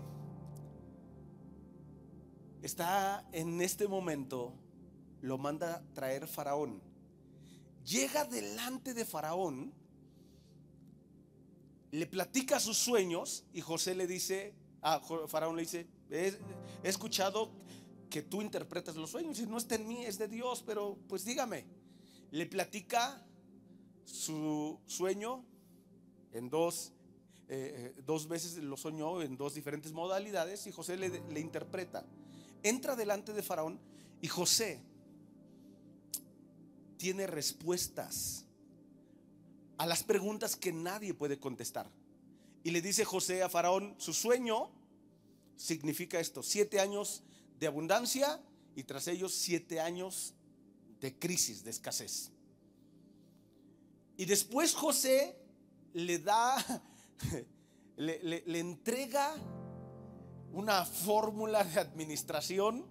está 2.63 3.27
en 3.33 3.61
este 3.61 3.89
momento, 3.89 4.55
lo 5.21 5.39
manda 5.39 5.83
traer 5.95 6.27
Faraón. 6.27 6.81
Llega 7.85 8.25
delante 8.25 8.95
de 8.95 9.05
Faraón, 9.05 9.73
le 11.91 12.07
platica 12.07 12.61
sus 12.61 12.79
sueños 12.79 13.45
y 13.53 13.61
José 13.61 13.95
le 13.95 14.07
dice, 14.07 14.55
Ah, 14.83 15.01
Faraón 15.29 15.57
le 15.57 15.63
dice, 15.63 15.87
he, 16.11 16.33
escuchado 16.83 17.51
que 18.09 18.23
tú 18.23 18.41
interpretas 18.41 18.97
los 18.97 19.11
sueños 19.11 19.39
y 19.39 19.47
no 19.47 19.59
está 19.59 19.75
en 19.75 19.87
mí, 19.87 20.05
es 20.05 20.19
de 20.19 20.27
Dios, 20.27 20.63
pero 20.67 20.97
pues 21.09 21.25
dígame. 21.25 21.67
Le 22.31 22.47
platica 22.47 23.23
su 24.05 24.81
sueño 24.87 25.45
en 26.33 26.49
dos, 26.49 26.93
eh, 27.49 27.95
eh, 27.97 28.03
dos 28.07 28.27
veces 28.27 28.57
lo 28.57 28.77
soñó 28.77 29.21
en 29.21 29.37
dos 29.37 29.55
diferentes 29.55 29.93
modalidades 29.93 30.67
y 30.67 30.73
José 30.73 30.97
le, 30.97 31.09
le 31.09 31.41
interpreta. 31.41 32.07
Entra 32.63 32.97
delante 32.97 33.33
de 33.33 33.43
Faraón 33.43 33.79
y 34.23 34.29
José 34.29 34.81
tiene 37.01 37.27
respuestas 37.27 38.45
a 39.79 39.87
las 39.87 40.03
preguntas 40.03 40.55
que 40.55 40.71
nadie 40.71 41.15
puede 41.15 41.39
contestar. 41.39 41.91
Y 42.63 42.73
le 42.73 42.83
dice 42.83 43.07
José 43.07 43.43
a 43.43 43.49
Faraón, 43.49 43.95
su 43.97 44.13
sueño 44.13 44.71
significa 45.57 46.21
esto, 46.21 46.43
siete 46.43 46.79
años 46.79 47.23
de 47.59 47.67
abundancia 47.67 48.39
y 48.77 48.83
tras 48.83 49.09
ellos 49.09 49.33
siete 49.33 49.81
años 49.81 50.35
de 51.01 51.19
crisis, 51.19 51.65
de 51.65 51.71
escasez. 51.71 52.33
Y 54.19 54.27
después 54.27 54.75
José 54.75 55.39
le 55.95 56.19
da, 56.19 56.83
le, 57.97 58.43
le 58.45 58.59
entrega 58.59 59.35
una 60.53 60.85
fórmula 60.85 61.65
de 61.65 61.81
administración 61.81 62.85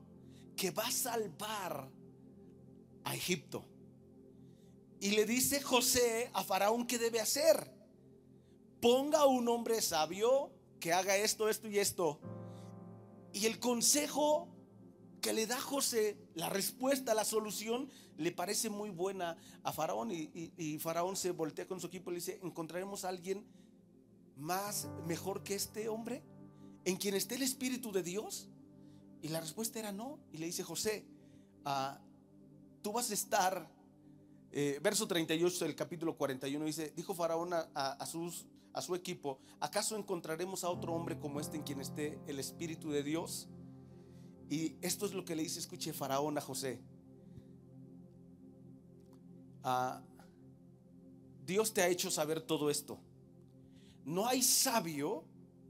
que 0.55 0.71
va 0.71 0.87
a 0.87 0.91
salvar 0.91 1.87
a 3.03 3.15
Egipto. 3.15 3.63
Y 4.99 5.12
le 5.12 5.25
dice 5.25 5.62
José 5.62 6.29
a 6.33 6.43
Faraón 6.43 6.85
qué 6.85 6.97
debe 6.97 7.19
hacer 7.19 7.79
ponga 8.81 9.25
un 9.25 9.47
hombre 9.47 9.81
sabio 9.81 10.51
que 10.79 10.93
haga 10.93 11.17
esto, 11.17 11.49
esto 11.49 11.67
y 11.67 11.79
esto. 11.79 12.19
Y 13.33 13.45
el 13.45 13.59
consejo 13.59 14.47
que 15.21 15.33
le 15.33 15.45
da 15.47 15.59
José, 15.59 16.17
la 16.33 16.49
respuesta, 16.49 17.13
la 17.13 17.25
solución, 17.25 17.89
le 18.17 18.31
parece 18.31 18.69
muy 18.69 18.89
buena 18.89 19.38
a 19.63 19.73
Faraón. 19.73 20.12
Y, 20.12 20.77
Faraón 20.79 21.15
se 21.15 21.31
voltea 21.31 21.67
con 21.67 21.79
su 21.79 21.88
equipo 21.88 22.09
y 22.09 22.13
le 22.13 22.19
dice, 22.19 22.39
¿encontraremos 22.41 23.03
alguien 23.05 23.45
más 24.38 24.88
mejor 25.05 25.43
que 25.43 25.55
este 25.55 25.89
hombre? 25.89 26.23
¿En 26.85 26.95
quien 26.95 27.15
esté 27.15 27.35
el 27.35 27.41
Espíritu 27.41 27.91
de 27.91 28.03
Dios? 28.03 28.47
Y 29.21 29.27
la 29.27 29.41
respuesta 29.41 29.79
era 29.79 29.91
no. 29.91 30.19
Y 30.31 30.38
le 30.38 30.45
dice 30.45 30.63
José, 30.63 31.05
ah, 31.65 31.99
tú 32.81 32.93
vas 32.93 33.12
a 33.12 33.13
estar, 33.13 33.69
eh, 34.51 34.79
verso 34.81 35.07
38 35.07 35.65
del 35.65 35.75
capítulo 35.75 36.15
41, 36.17 36.65
dice, 36.65 36.93
dijo 36.95 37.13
Faraón 37.13 37.53
a 37.53 38.05
sus 38.05 38.45
a 38.73 38.81
su 38.81 38.95
equipo, 38.95 39.39
¿acaso 39.59 39.95
encontraremos 39.95 40.63
a 40.63 40.69
otro 40.69 40.93
hombre 40.93 41.19
como 41.19 41.39
este 41.39 41.57
en 41.57 41.63
quien 41.63 41.81
esté 41.81 42.19
el 42.27 42.39
Espíritu 42.39 42.91
de 42.91 43.03
Dios? 43.03 43.47
Y 44.49 44.77
esto 44.81 45.05
es 45.05 45.13
lo 45.13 45.25
que 45.25 45.35
le 45.35 45.43
dice, 45.43 45.59
escuche 45.59 45.93
Faraón 45.93 46.38
a 46.38 46.41
José. 46.41 46.81
ah, 49.63 50.01
Dios 51.45 51.73
te 51.73 51.81
ha 51.81 51.88
hecho 51.88 52.12
saber 52.12 52.41
todo 52.41 52.69
esto. 52.69 52.99
No 54.05 54.27
hay 54.27 54.41
sabio 54.41 55.23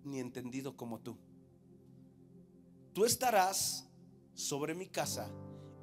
ni 0.04 0.20
entendido 0.20 0.76
como 0.76 1.00
tú. 1.00 1.18
Tú 2.94 3.06
estarás 3.06 3.90
sobre 4.34 4.76
mi 4.76 4.88
casa 4.88 5.32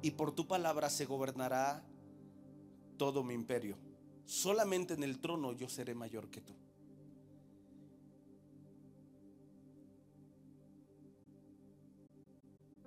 y 0.01 0.11
por 0.11 0.33
tu 0.33 0.47
palabra 0.47 0.89
se 0.89 1.05
gobernará 1.05 1.83
todo 2.97 3.23
mi 3.23 3.33
imperio. 3.33 3.77
Solamente 4.25 4.93
en 4.93 5.03
el 5.03 5.19
trono 5.19 5.53
yo 5.53 5.69
seré 5.69 5.95
mayor 5.95 6.29
que 6.29 6.41
tú. 6.41 6.53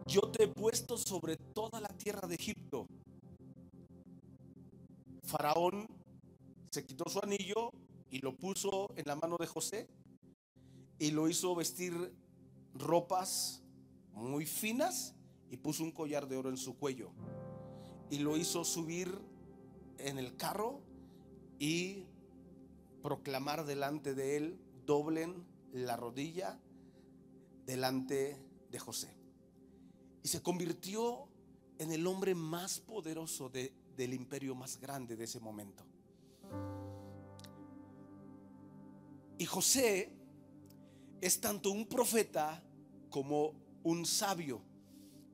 Yo 0.07 0.23
te 0.23 0.45
he 0.45 0.49
puesto 0.49 0.99
sobre 0.99 1.37
toda 1.37 1.81
la 1.81 1.89
tierra 1.89 2.27
de 2.27 2.35
Egipto. 2.35 2.87
Faraón 5.23 5.87
se 6.71 6.85
quitó 6.85 7.09
su 7.09 7.21
anillo 7.23 7.71
y 8.11 8.19
lo 8.19 8.37
puso 8.37 8.89
en 8.97 9.05
la 9.07 9.15
mano 9.15 9.37
de 9.39 9.47
José 9.47 9.89
y 10.99 11.13
lo 11.13 11.29
hizo 11.29 11.55
vestir 11.55 11.95
ropas 12.75 13.63
muy 14.13 14.47
finas 14.47 15.15
y 15.51 15.57
puso 15.57 15.85
un 15.85 15.93
collar 15.93 16.29
de 16.29 16.37
oro 16.37 16.51
en 16.51 16.57
su 16.57 16.77
cuello 16.77 17.13
y 18.11 18.19
lo 18.19 18.37
hizo 18.37 18.65
subir 18.65 19.17
en 20.09 20.19
el 20.19 20.37
carro 20.37 20.81
y 21.59 22.07
proclamar 23.03 23.65
delante 23.65 24.15
de 24.15 24.37
él, 24.37 24.59
doblen 24.87 25.45
la 25.73 25.97
rodilla 25.97 26.59
delante 27.67 28.37
de 28.71 28.79
José. 28.79 29.15
Y 30.23 30.29
se 30.29 30.43
convirtió 30.43 31.29
en 31.79 31.93
el 31.93 32.07
hombre 32.07 32.35
más 32.35 32.81
poderoso 32.81 33.49
del 33.49 34.15
imperio 34.15 34.55
más 34.55 34.79
grande 34.79 35.17
de 35.17 35.25
ese 35.25 35.41
momento. 35.41 35.85
Y 39.39 39.47
José 39.47 40.13
es 41.21 41.41
tanto 41.41 41.71
un 41.71 41.87
profeta 41.87 42.63
como 43.09 43.55
un 43.83 44.05
sabio 44.05 44.61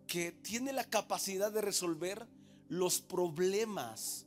que 0.07 0.31
tiene 0.31 0.73
la 0.73 0.85
capacidad 0.85 1.51
de 1.51 1.61
resolver 1.61 2.29
los 2.69 3.01
problemas 3.01 4.26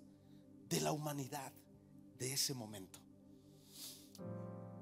de 0.69 0.81
la 0.81 0.91
humanidad 0.91 1.51
de 2.17 2.33
ese 2.33 2.53
momento. 2.53 2.99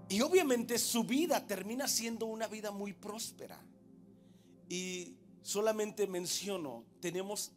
Y 0.10 0.22
obviamente 0.22 0.78
su 0.78 1.04
vida 1.04 1.46
termina 1.46 1.88
siendo 1.88 2.26
una 2.26 2.48
vida 2.48 2.72
muy 2.72 2.94
próspera. 2.94 3.60
Y 4.70 5.16
solamente 5.42 6.08
menciono, 6.08 6.86
tenemos 7.00 7.52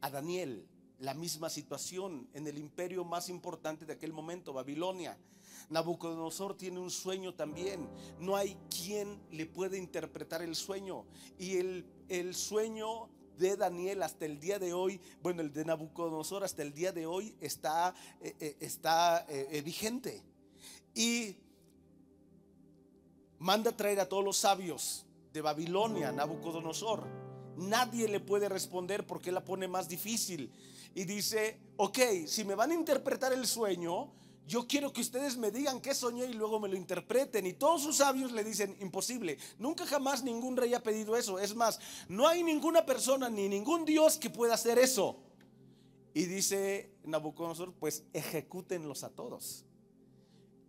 a 0.00 0.10
Daniel, 0.10 0.66
la 0.98 1.14
misma 1.14 1.50
situación 1.50 2.28
en 2.32 2.46
el 2.46 2.58
imperio 2.58 3.04
más 3.04 3.28
importante 3.28 3.84
de 3.84 3.92
aquel 3.94 4.12
momento, 4.12 4.52
Babilonia. 4.52 5.18
Nabucodonosor 5.68 6.56
tiene 6.56 6.78
un 6.78 6.90
sueño 6.90 7.34
también. 7.34 7.88
No 8.18 8.36
hay 8.36 8.56
quien 8.70 9.20
le 9.30 9.46
pueda 9.46 9.76
interpretar 9.76 10.42
el 10.42 10.54
sueño. 10.54 11.04
Y 11.38 11.56
el, 11.56 11.86
el 12.08 12.34
sueño 12.34 13.08
de 13.38 13.56
Daniel 13.56 14.02
hasta 14.02 14.26
el 14.26 14.40
día 14.40 14.58
de 14.58 14.72
hoy, 14.72 15.00
bueno, 15.22 15.42
el 15.42 15.52
de 15.52 15.64
Nabucodonosor 15.64 16.44
hasta 16.44 16.62
el 16.62 16.72
día 16.72 16.92
de 16.92 17.06
hoy 17.06 17.34
está, 17.40 17.94
eh, 18.20 18.34
eh, 18.40 18.56
está 18.60 19.26
eh, 19.28 19.62
vigente. 19.62 20.22
Y 20.94 21.36
manda 23.38 23.76
traer 23.76 24.00
a 24.00 24.08
todos 24.08 24.24
los 24.24 24.36
sabios 24.36 25.06
de 25.32 25.40
Babilonia, 25.40 26.12
Nabucodonosor. 26.12 27.06
Nadie 27.56 28.08
le 28.08 28.20
puede 28.20 28.48
responder 28.48 29.06
porque 29.06 29.32
la 29.32 29.44
pone 29.44 29.68
más 29.68 29.88
difícil. 29.88 30.50
Y 30.94 31.04
dice, 31.04 31.58
ok, 31.76 31.98
si 32.26 32.44
me 32.44 32.54
van 32.54 32.70
a 32.70 32.74
interpretar 32.74 33.32
el 33.32 33.46
sueño, 33.46 34.12
yo 34.46 34.68
quiero 34.68 34.92
que 34.92 35.00
ustedes 35.00 35.36
me 35.36 35.50
digan 35.50 35.80
qué 35.80 35.92
soñé 35.94 36.26
y 36.26 36.34
luego 36.34 36.60
me 36.60 36.68
lo 36.68 36.76
interpreten. 36.76 37.46
Y 37.46 37.54
todos 37.54 37.82
sus 37.82 37.96
sabios 37.96 38.30
le 38.30 38.44
dicen, 38.44 38.76
imposible. 38.80 39.38
Nunca 39.58 39.84
jamás 39.86 40.22
ningún 40.22 40.56
rey 40.56 40.72
ha 40.74 40.82
pedido 40.82 41.16
eso. 41.16 41.38
Es 41.38 41.54
más, 41.56 41.80
no 42.08 42.28
hay 42.28 42.44
ninguna 42.44 42.86
persona 42.86 43.28
ni 43.28 43.48
ningún 43.48 43.84
Dios 43.84 44.18
que 44.18 44.30
pueda 44.30 44.54
hacer 44.54 44.78
eso. 44.78 45.16
Y 46.14 46.24
dice 46.26 46.92
Nabucodonosor, 47.04 47.74
pues 47.74 48.04
ejecútenlos 48.12 49.02
a 49.02 49.10
todos. 49.10 49.64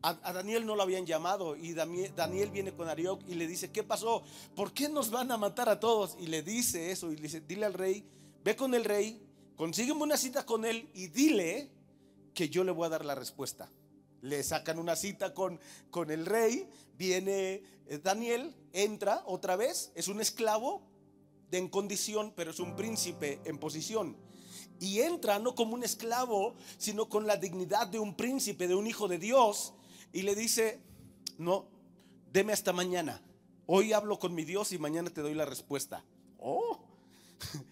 A, 0.01 0.13
Daniel 0.33 0.65
no 0.65 0.75
lo 0.75 0.83
habían 0.83 1.05
llamado 1.05 1.55
y 1.55 1.73
Daniel, 1.73 2.51
viene 2.51 2.73
con 2.73 2.89
Arioc 2.89 3.21
y 3.27 3.35
le 3.35 3.47
dice, 3.47 3.71
¿qué 3.71 3.83
pasó? 3.83 4.23
¿Por 4.55 4.73
qué 4.73 4.89
nos 4.89 5.09
van 5.09 5.31
a 5.31 5.37
matar 5.37 5.69
a 5.69 5.79
todos? 5.79 6.15
Y 6.19 6.27
le 6.27 6.41
dice 6.41 6.91
eso 6.91 7.11
y 7.11 7.15
le 7.15 7.23
dice, 7.23 7.41
dile 7.41 7.65
al 7.65 7.73
rey, 7.73 8.05
ve 8.43 8.55
con 8.55 8.73
el 8.73 8.85
rey, 8.85 9.21
consígueme 9.55 10.03
una 10.03 10.17
cita 10.17 10.45
con 10.45 10.65
él 10.65 10.89
y 10.93 11.07
dile 11.07 11.71
que 12.37 12.49
yo 12.49 12.63
le 12.63 12.71
voy 12.71 12.85
a 12.85 12.89
dar 12.89 13.03
la 13.03 13.15
respuesta. 13.15 13.67
Le 14.21 14.43
sacan 14.43 14.77
una 14.77 14.95
cita 14.95 15.33
con, 15.33 15.59
con 15.89 16.11
el 16.11 16.27
rey, 16.27 16.69
viene 16.95 17.63
eh, 17.87 17.99
Daniel, 18.03 18.53
entra 18.73 19.23
otra 19.25 19.55
vez, 19.55 19.91
es 19.95 20.07
un 20.07 20.21
esclavo 20.21 20.83
de 21.49 21.57
en 21.57 21.67
condición, 21.67 22.31
pero 22.35 22.51
es 22.51 22.59
un 22.59 22.75
príncipe 22.75 23.41
en 23.45 23.57
posición. 23.57 24.15
Y 24.79 24.99
entra 24.99 25.39
no 25.39 25.55
como 25.55 25.73
un 25.73 25.83
esclavo, 25.83 26.53
sino 26.77 27.09
con 27.09 27.25
la 27.25 27.37
dignidad 27.37 27.87
de 27.87 27.97
un 27.97 28.15
príncipe, 28.15 28.67
de 28.67 28.75
un 28.75 28.85
hijo 28.85 29.07
de 29.07 29.17
Dios. 29.17 29.73
Y 30.13 30.21
le 30.21 30.35
dice, 30.35 30.79
no, 31.39 31.65
deme 32.31 32.53
hasta 32.53 32.71
mañana. 32.71 33.19
Hoy 33.65 33.93
hablo 33.93 34.19
con 34.19 34.35
mi 34.35 34.45
Dios 34.45 34.71
y 34.73 34.77
mañana 34.77 35.09
te 35.09 35.21
doy 35.21 35.33
la 35.33 35.45
respuesta. 35.45 36.05
Oh. 36.37 36.83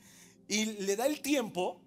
Y 0.47 0.65
le 0.65 0.95
da 0.95 1.07
el 1.07 1.21
tiempo 1.23 1.81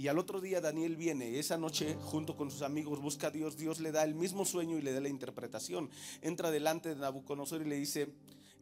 y 0.00 0.08
al 0.08 0.18
otro 0.18 0.40
día 0.40 0.62
Daniel 0.62 0.96
viene, 0.96 1.38
esa 1.38 1.58
noche 1.58 1.94
junto 2.00 2.34
con 2.34 2.50
sus 2.50 2.62
amigos 2.62 3.02
busca 3.02 3.26
a 3.26 3.30
Dios, 3.30 3.58
Dios 3.58 3.80
le 3.80 3.92
da 3.92 4.02
el 4.02 4.14
mismo 4.14 4.46
sueño 4.46 4.78
y 4.78 4.80
le 4.80 4.94
da 4.94 5.00
la 5.00 5.10
interpretación. 5.10 5.90
Entra 6.22 6.50
delante 6.50 6.88
de 6.88 6.96
Nabucodonosor 6.96 7.60
y 7.60 7.68
le 7.68 7.76
dice, 7.76 8.08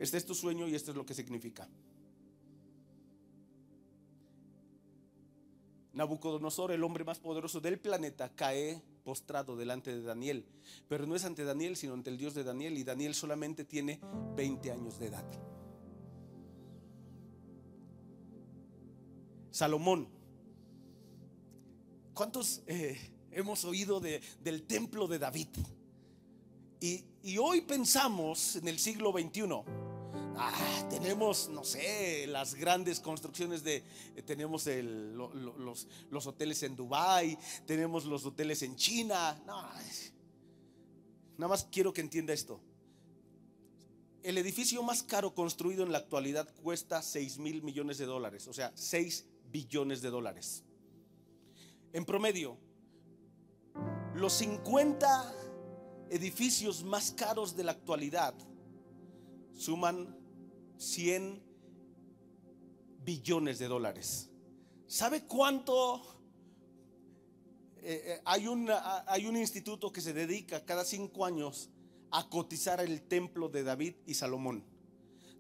este 0.00 0.16
es 0.16 0.26
tu 0.26 0.34
sueño 0.34 0.66
y 0.66 0.74
esto 0.74 0.90
es 0.90 0.96
lo 0.96 1.06
que 1.06 1.14
significa. 1.14 1.68
Nabucodonosor, 5.92 6.72
el 6.72 6.82
hombre 6.82 7.04
más 7.04 7.20
poderoso 7.20 7.60
del 7.60 7.78
planeta, 7.78 8.34
cae 8.34 8.82
postrado 9.04 9.56
delante 9.56 9.94
de 9.94 10.02
Daniel. 10.02 10.44
Pero 10.88 11.06
no 11.06 11.14
es 11.14 11.24
ante 11.24 11.44
Daniel, 11.44 11.76
sino 11.76 11.94
ante 11.94 12.10
el 12.10 12.18
Dios 12.18 12.34
de 12.34 12.42
Daniel. 12.42 12.76
Y 12.76 12.82
Daniel 12.82 13.14
solamente 13.14 13.64
tiene 13.64 14.00
20 14.34 14.72
años 14.72 14.98
de 14.98 15.06
edad. 15.06 15.24
Salomón, 19.52 20.17
¿Cuántos 22.18 22.62
eh, 22.66 22.98
hemos 23.30 23.64
oído 23.64 24.00
del 24.00 24.64
templo 24.64 25.06
de 25.06 25.20
David? 25.20 25.46
Y, 26.80 27.04
hoy 27.38 27.60
pensamos 27.60 28.56
en 28.56 28.66
el 28.66 28.80
siglo 28.80 29.12
XXI. 29.12 29.42
Ah, 30.36 30.88
tenemos, 30.90 31.48
no 31.48 31.62
sé, 31.62 32.26
las 32.26 32.56
grandes 32.56 32.98
construcciones 32.98 33.62
de, 33.62 33.84
eh, 34.16 34.22
tenemos 34.26 34.66
los, 34.66 36.26
hoteles 36.26 36.60
en 36.64 36.74
Dubai, 36.74 37.38
tenemos 37.64 38.04
los 38.04 38.26
hoteles 38.26 38.62
en 38.62 38.74
China. 38.74 39.40
nada 41.36 41.48
más 41.48 41.68
quiero 41.70 41.92
que 41.92 42.00
entienda 42.00 42.32
esto. 42.32 42.60
El 44.24 44.38
edificio 44.38 44.82
más 44.82 45.04
caro 45.04 45.36
construido 45.36 45.84
en 45.84 45.92
la 45.92 45.98
actualidad 45.98 46.52
cuesta 46.64 47.00
6 47.00 47.38
mil 47.38 47.62
millones 47.62 47.96
de 47.96 48.06
dólares, 48.06 48.48
o 48.48 48.52
sea, 48.52 48.72
6 48.74 49.24
billones 49.52 50.02
de 50.02 50.10
dólares. 50.10 50.64
En 51.92 52.04
promedio, 52.04 52.58
los 54.14 54.34
50 54.34 55.34
edificios 56.10 56.84
más 56.84 57.12
caros 57.12 57.56
de 57.56 57.64
la 57.64 57.72
actualidad 57.72 58.34
suman 59.54 60.16
100 60.76 61.42
billones 63.04 63.58
de 63.58 63.68
dólares. 63.68 64.28
¿Sabe 64.86 65.24
cuánto? 65.24 66.02
Eh, 67.76 68.02
eh, 68.04 68.20
hay, 68.24 68.46
un, 68.46 68.68
hay 69.06 69.26
un 69.26 69.36
instituto 69.36 69.92
que 69.92 70.00
se 70.00 70.12
dedica 70.12 70.64
cada 70.64 70.84
cinco 70.84 71.24
años 71.24 71.70
a 72.10 72.28
cotizar 72.28 72.80
el 72.80 73.02
templo 73.02 73.48
de 73.48 73.62
David 73.62 73.94
y 74.06 74.14
Salomón. 74.14 74.64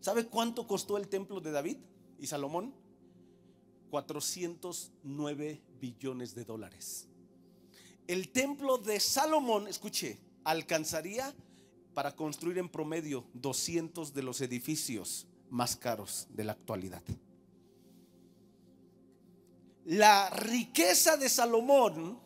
¿Sabe 0.00 0.26
cuánto 0.26 0.66
costó 0.66 0.96
el 0.96 1.08
templo 1.08 1.40
de 1.40 1.50
David 1.50 1.78
y 2.18 2.26
Salomón? 2.26 2.74
409 3.88 5.62
billones 5.80 6.34
de 6.34 6.44
dólares. 6.44 7.08
El 8.06 8.30
templo 8.30 8.78
de 8.78 9.00
Salomón, 9.00 9.68
escuche, 9.68 10.18
alcanzaría 10.44 11.34
para 11.94 12.14
construir 12.14 12.58
en 12.58 12.68
promedio 12.68 13.26
200 13.34 14.14
de 14.14 14.22
los 14.22 14.40
edificios 14.40 15.26
más 15.50 15.76
caros 15.76 16.26
de 16.30 16.44
la 16.44 16.52
actualidad. 16.52 17.02
La 19.84 20.30
riqueza 20.30 21.16
de 21.16 21.28
Salomón, 21.28 22.20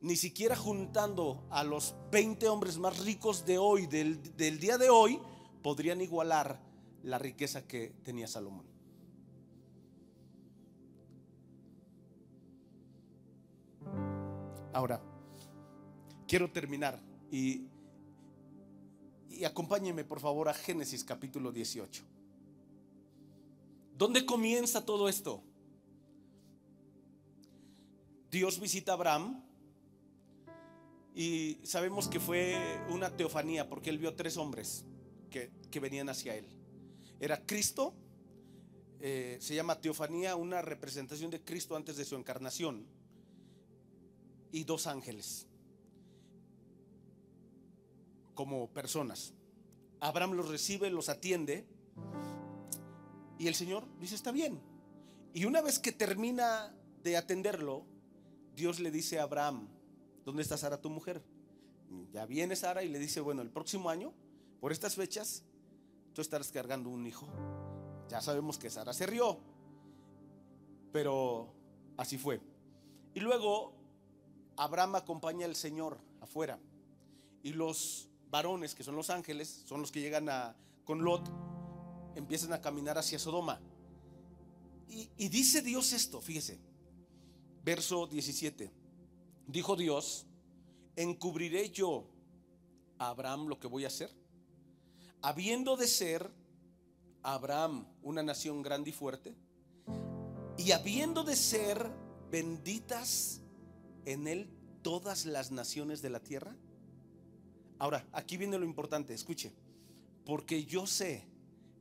ni 0.00 0.16
siquiera 0.16 0.56
juntando 0.56 1.46
a 1.50 1.64
los 1.64 1.94
20 2.10 2.48
hombres 2.48 2.78
más 2.78 2.98
ricos 3.00 3.44
de 3.44 3.58
hoy, 3.58 3.86
del, 3.86 4.36
del 4.36 4.58
día 4.58 4.78
de 4.78 4.90
hoy, 4.90 5.20
podrían 5.62 6.00
igualar 6.00 6.60
la 7.02 7.18
riqueza 7.18 7.66
que 7.66 7.94
tenía 8.04 8.26
Salomón. 8.26 8.77
Ahora, 14.78 15.02
quiero 16.28 16.52
terminar 16.52 17.02
y, 17.32 17.66
acompáñeme 19.44 20.04
por 20.04 20.20
favor 20.20 20.48
a 20.48 20.54
Génesis 20.54 21.02
capítulo 21.02 21.50
18. 21.50 22.04
¿Dónde 23.96 24.24
comienza 24.24 24.86
todo 24.86 25.08
esto? 25.08 25.42
Dios 28.30 28.60
visita 28.60 28.92
a 28.92 28.94
Abraham 28.94 29.42
y 31.12 31.58
sabemos 31.64 32.06
que 32.06 32.20
fue 32.20 32.80
una 32.88 33.16
teofanía 33.16 33.68
porque 33.68 33.90
él 33.90 33.98
vio 33.98 34.14
tres 34.14 34.36
hombres 34.36 34.84
que, 35.28 35.50
venían 35.80 36.08
hacia 36.08 36.36
él. 36.36 36.46
Era 37.18 37.44
Cristo, 37.44 37.94
eh, 39.00 39.38
se 39.40 39.56
llama 39.56 39.80
teofanía, 39.80 40.36
una 40.36 40.62
representación 40.62 41.32
de 41.32 41.42
Cristo 41.42 41.74
antes 41.74 41.96
de 41.96 42.04
su 42.04 42.14
encarnación, 42.14 42.86
y 44.52 44.64
dos 44.64 44.86
ángeles 44.86 45.46
como 48.34 48.68
personas. 48.68 49.34
Abraham 50.00 50.34
los 50.34 50.48
recibe, 50.48 50.90
los 50.90 51.08
atiende, 51.08 51.66
y 53.38 53.46
el 53.46 53.54
Señor 53.54 53.84
dice, 53.98 54.14
está 54.14 54.32
bien. 54.32 54.60
Y 55.34 55.44
una 55.44 55.60
vez 55.60 55.78
que 55.78 55.92
termina 55.92 56.74
de 57.02 57.16
atenderlo, 57.16 57.84
Dios 58.54 58.80
le 58.80 58.90
dice 58.90 59.18
a 59.18 59.24
Abraham, 59.24 59.68
¿dónde 60.24 60.42
está 60.42 60.56
Sara 60.56 60.80
tu 60.80 60.90
mujer? 60.90 61.22
Ya 62.12 62.26
viene 62.26 62.56
Sara 62.56 62.82
y 62.82 62.88
le 62.88 62.98
dice, 62.98 63.20
bueno, 63.20 63.42
el 63.42 63.50
próximo 63.50 63.90
año, 63.90 64.12
por 64.60 64.72
estas 64.72 64.96
fechas, 64.96 65.44
tú 66.12 66.20
estarás 66.20 66.50
cargando 66.50 66.90
un 66.90 67.06
hijo. 67.06 67.28
Ya 68.08 68.20
sabemos 68.20 68.58
que 68.58 68.70
Sara 68.70 68.92
se 68.92 69.06
rió, 69.06 69.38
pero 70.92 71.54
así 71.96 72.18
fue. 72.18 72.40
Y 73.14 73.20
luego 73.20 73.77
Abraham 74.58 74.96
acompaña 74.96 75.46
al 75.46 75.56
Señor 75.56 75.98
afuera 76.20 76.58
y 77.42 77.52
los 77.52 78.08
varones, 78.28 78.74
que 78.74 78.82
son 78.82 78.96
los 78.96 79.08
ángeles, 79.08 79.62
son 79.66 79.80
los 79.80 79.92
que 79.92 80.00
llegan 80.00 80.28
a, 80.28 80.56
con 80.84 81.02
Lot, 81.02 81.30
empiezan 82.16 82.52
a 82.52 82.60
caminar 82.60 82.98
hacia 82.98 83.18
Sodoma. 83.18 83.60
Y, 84.88 85.08
y 85.16 85.28
dice 85.28 85.62
Dios 85.62 85.92
esto, 85.92 86.20
fíjese, 86.20 86.58
Verso 87.64 88.06
17. 88.06 88.72
Dijo 89.46 89.76
Dios, 89.76 90.26
¿encubriré 90.96 91.70
yo 91.70 92.08
a 92.98 93.08
Abraham 93.10 93.46
lo 93.46 93.60
que 93.60 93.66
voy 93.66 93.84
a 93.84 93.88
hacer? 93.88 94.10
Habiendo 95.20 95.76
de 95.76 95.86
ser 95.86 96.30
Abraham 97.22 97.86
una 98.02 98.22
nación 98.22 98.62
grande 98.62 98.90
y 98.90 98.92
fuerte, 98.92 99.36
y 100.56 100.72
habiendo 100.72 101.24
de 101.24 101.36
ser 101.36 101.90
benditas 102.30 103.42
en 104.12 104.26
él 104.26 104.50
todas 104.82 105.26
las 105.26 105.50
naciones 105.50 106.02
de 106.02 106.10
la 106.10 106.20
tierra. 106.20 106.56
Ahora, 107.78 108.06
aquí 108.12 108.36
viene 108.36 108.58
lo 108.58 108.64
importante, 108.64 109.14
escuche, 109.14 109.52
porque 110.24 110.64
yo 110.64 110.86
sé 110.86 111.26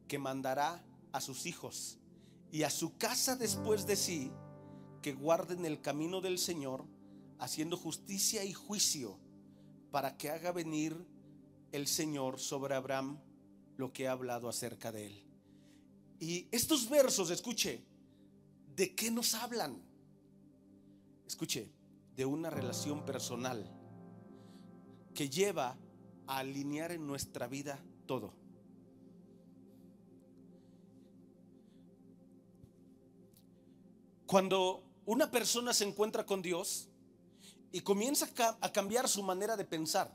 que 0.07 0.19
mandará 0.19 0.83
a 1.11 1.21
sus 1.21 1.45
hijos 1.45 1.97
y 2.51 2.63
a 2.63 2.69
su 2.69 2.97
casa 2.97 3.35
después 3.35 3.85
de 3.87 3.95
sí 3.95 4.31
que 5.01 5.13
guarden 5.13 5.65
el 5.65 5.81
camino 5.81 6.21
del 6.21 6.37
Señor, 6.37 6.85
haciendo 7.39 7.77
justicia 7.77 8.43
y 8.43 8.53
juicio, 8.53 9.19
para 9.91 10.17
que 10.17 10.29
haga 10.29 10.51
venir 10.51 11.07
el 11.71 11.87
Señor 11.87 12.39
sobre 12.39 12.75
Abraham 12.75 13.19
lo 13.77 13.93
que 13.93 14.07
ha 14.07 14.11
hablado 14.11 14.49
acerca 14.49 14.91
de 14.91 15.07
él. 15.07 15.23
Y 16.19 16.47
estos 16.51 16.89
versos, 16.89 17.29
escuche, 17.29 17.83
¿de 18.75 18.95
qué 18.95 19.11
nos 19.11 19.33
hablan? 19.35 19.81
Escuche, 21.27 21.71
de 22.17 22.25
una 22.25 22.49
relación 22.49 23.05
personal 23.05 23.63
que 25.13 25.29
lleva 25.29 25.77
a 26.25 26.39
alinear 26.39 26.91
en 26.91 27.05
nuestra 27.05 27.47
vida 27.47 27.79
todo. 28.07 28.33
Cuando 34.25 34.83
una 35.05 35.29
persona 35.29 35.73
se 35.73 35.85
encuentra 35.85 36.25
con 36.25 36.41
Dios 36.41 36.89
y 37.71 37.81
comienza 37.81 38.27
a 38.61 38.71
cambiar 38.71 39.07
su 39.07 39.21
manera 39.21 39.55
de 39.55 39.63
pensar, 39.63 40.11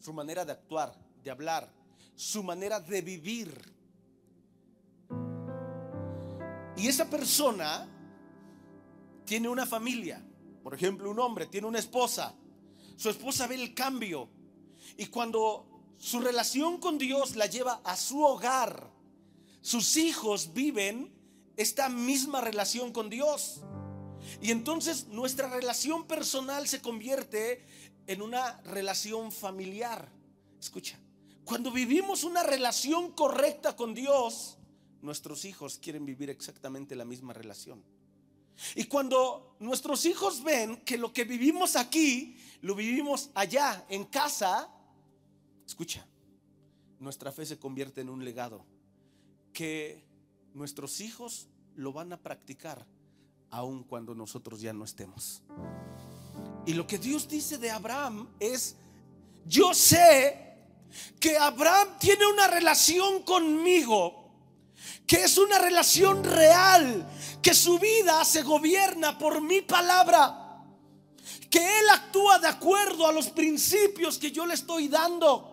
su 0.00 0.14
manera 0.14 0.46
de 0.46 0.52
actuar, 0.52 0.98
de 1.22 1.30
hablar, 1.30 1.70
su 2.16 2.42
manera 2.42 2.80
de 2.80 3.02
vivir. 3.02 3.74
Y 6.76 6.88
esa 6.88 7.08
persona 7.10 7.86
tiene 9.26 9.48
una 9.48 9.66
familia, 9.66 10.24
por 10.62 10.74
ejemplo, 10.74 11.10
un 11.10 11.18
hombre 11.18 11.46
tiene 11.46 11.66
una 11.66 11.78
esposa, 11.78 12.34
su 12.96 13.08
esposa 13.08 13.46
ve 13.46 13.54
el 13.54 13.74
cambio 13.74 14.28
y 14.96 15.06
cuando 15.06 15.94
su 15.98 16.20
relación 16.20 16.78
con 16.78 16.98
Dios 16.98 17.36
la 17.36 17.46
lleva 17.46 17.80
a 17.84 17.96
su 17.96 18.22
hogar, 18.22 18.90
sus 19.62 19.96
hijos 19.96 20.52
viven 20.52 21.12
esta 21.56 21.88
misma 21.88 22.40
relación 22.40 22.92
con 22.92 23.10
Dios. 23.10 23.62
Y 24.40 24.50
entonces 24.50 25.08
nuestra 25.08 25.48
relación 25.48 26.06
personal 26.06 26.66
se 26.68 26.80
convierte 26.80 27.64
en 28.06 28.22
una 28.22 28.60
relación 28.62 29.32
familiar. 29.32 30.10
Escucha, 30.58 30.98
cuando 31.44 31.70
vivimos 31.70 32.24
una 32.24 32.42
relación 32.42 33.12
correcta 33.12 33.76
con 33.76 33.94
Dios, 33.94 34.58
nuestros 35.02 35.44
hijos 35.44 35.78
quieren 35.78 36.04
vivir 36.04 36.30
exactamente 36.30 36.94
la 36.94 37.04
misma 37.04 37.32
relación. 37.32 37.82
Y 38.74 38.84
cuando 38.84 39.56
nuestros 39.60 40.04
hijos 40.06 40.42
ven 40.42 40.78
que 40.84 40.98
lo 40.98 41.12
que 41.12 41.24
vivimos 41.24 41.76
aquí, 41.76 42.36
lo 42.62 42.74
vivimos 42.74 43.30
allá, 43.34 43.84
en 43.88 44.04
casa, 44.04 44.68
escucha, 45.66 46.06
nuestra 46.98 47.32
fe 47.32 47.46
se 47.46 47.58
convierte 47.58 48.00
en 48.00 48.10
un 48.10 48.24
legado 48.24 48.64
que 49.52 50.04
nuestros 50.54 51.00
hijos 51.00 51.48
lo 51.76 51.92
van 51.92 52.12
a 52.12 52.18
practicar 52.18 52.86
aun 53.50 53.82
cuando 53.84 54.14
nosotros 54.14 54.60
ya 54.60 54.72
no 54.72 54.84
estemos. 54.84 55.42
Y 56.66 56.74
lo 56.74 56.86
que 56.86 56.98
Dios 56.98 57.28
dice 57.28 57.58
de 57.58 57.70
Abraham 57.70 58.28
es, 58.38 58.76
yo 59.46 59.74
sé 59.74 60.50
que 61.18 61.36
Abraham 61.36 61.88
tiene 61.98 62.26
una 62.26 62.46
relación 62.48 63.22
conmigo, 63.22 64.29
que 65.06 65.24
es 65.24 65.38
una 65.38 65.58
relación 65.58 66.22
real, 66.22 67.06
que 67.42 67.54
su 67.54 67.78
vida 67.78 68.24
se 68.24 68.42
gobierna 68.42 69.18
por 69.18 69.40
mi 69.40 69.60
palabra, 69.60 70.62
que 71.50 71.58
él 71.58 71.88
actúa 71.90 72.38
de 72.38 72.48
acuerdo 72.48 73.06
a 73.06 73.12
los 73.12 73.28
principios 73.28 74.18
que 74.18 74.30
yo 74.30 74.46
le 74.46 74.54
estoy 74.54 74.88
dando. 74.88 75.49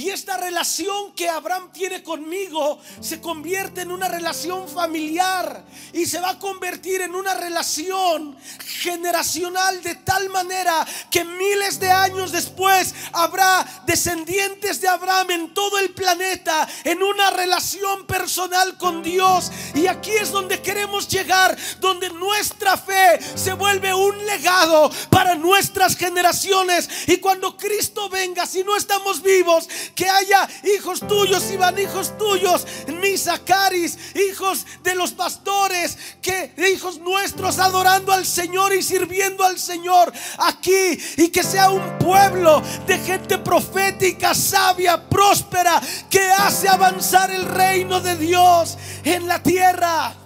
Y 0.00 0.08
esta 0.08 0.38
relación 0.38 1.12
que 1.12 1.28
Abraham 1.28 1.70
tiene 1.74 2.02
conmigo 2.02 2.80
se 3.02 3.20
convierte 3.20 3.82
en 3.82 3.92
una 3.92 4.08
relación 4.08 4.66
familiar 4.66 5.62
y 5.92 6.06
se 6.06 6.18
va 6.20 6.30
a 6.30 6.38
convertir 6.38 7.02
en 7.02 7.14
una 7.14 7.34
relación 7.34 8.34
generacional 8.64 9.82
de 9.82 9.96
tal 9.96 10.30
manera 10.30 10.86
que 11.10 11.22
miles 11.22 11.78
de 11.80 11.90
años 11.90 12.32
después 12.32 12.94
habrá 13.12 13.82
descendientes 13.84 14.80
de 14.80 14.88
Abraham 14.88 15.32
en 15.32 15.52
todo 15.52 15.78
el 15.78 15.90
planeta 15.90 16.66
en 16.84 17.02
una 17.02 17.32
relación 17.32 18.06
personal 18.06 18.78
con 18.78 19.02
Dios. 19.02 19.52
Y 19.74 19.86
aquí 19.86 20.12
es 20.12 20.30
donde 20.30 20.62
queremos 20.62 21.08
llegar, 21.08 21.54
donde 21.78 22.08
nuestra 22.08 22.78
fe 22.78 23.20
se 23.34 23.52
vuelve 23.52 23.92
un 23.92 24.24
legado 24.24 24.90
para 25.10 25.34
nuestras 25.34 25.94
generaciones. 25.94 26.88
Y 27.06 27.18
cuando 27.18 27.58
Cristo 27.58 28.08
venga, 28.08 28.46
si 28.46 28.64
no 28.64 28.78
estamos 28.78 29.20
vivos, 29.20 29.68
que 29.94 30.08
haya 30.08 30.48
hijos 30.76 31.00
tuyos 31.00 31.50
y 31.50 31.56
van 31.56 31.78
hijos 31.78 32.16
tuyos, 32.18 32.66
Misacaris, 33.00 33.98
hijos 34.14 34.66
de 34.82 34.94
los 34.94 35.12
pastores, 35.12 35.96
que 36.22 36.52
hijos 36.72 36.98
nuestros 36.98 37.58
adorando 37.58 38.12
al 38.12 38.26
Señor 38.26 38.74
y 38.74 38.82
sirviendo 38.82 39.44
al 39.44 39.58
Señor 39.58 40.12
aquí 40.38 40.98
y 41.16 41.28
que 41.28 41.42
sea 41.42 41.70
un 41.70 41.98
pueblo 41.98 42.62
de 42.86 42.98
gente 42.98 43.38
profética, 43.38 44.34
sabia, 44.34 45.08
próspera, 45.08 45.80
que 46.08 46.22
hace 46.30 46.68
avanzar 46.68 47.30
el 47.30 47.46
reino 47.46 48.00
de 48.00 48.16
Dios 48.16 48.76
en 49.04 49.26
la 49.28 49.42
tierra. 49.42 50.19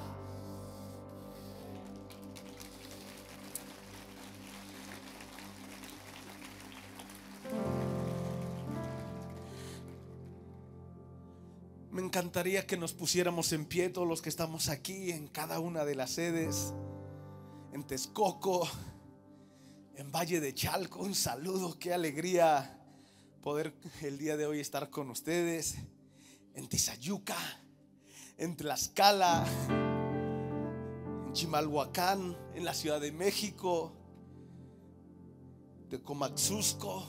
Me 11.95 12.03
encantaría 12.03 12.67
que 12.67 12.77
nos 12.77 12.93
pusiéramos 12.93 13.53
en 13.53 13.67
pie 13.67 13.89
todos 13.89 14.09
los 14.09 14.21
que 14.21 14.29
estamos 14.29 14.69
aquí 14.69 15.13
en 15.13 15.29
cada 15.29 15.61
una 15.61 15.85
de 15.85 15.95
las 15.95 16.11
sedes, 16.11 16.75
en 17.73 17.85
Texcoco, 17.85 18.69
en 19.95 20.11
Valle 20.11 20.41
de 20.41 20.53
Chalco. 20.53 20.99
Un 21.05 21.15
saludo, 21.15 21.79
qué 21.79 21.95
alegría 21.95 22.85
poder 23.45 23.73
el 24.03 24.19
día 24.19 24.37
de 24.37 24.45
hoy 24.45 24.59
estar 24.59 24.91
con 24.91 25.09
ustedes, 25.09 25.77
en 26.55 26.67
Tizayuca, 26.69 27.37
en 28.39 28.57
Tlaxcala, 28.57 29.47
en 31.29 31.33
Chimalhuacán, 31.33 32.37
en 32.57 32.65
la 32.65 32.75
Ciudad 32.75 33.01
de 33.01 33.13
México, 33.13 33.93
Tecomaxusco. 35.91 37.07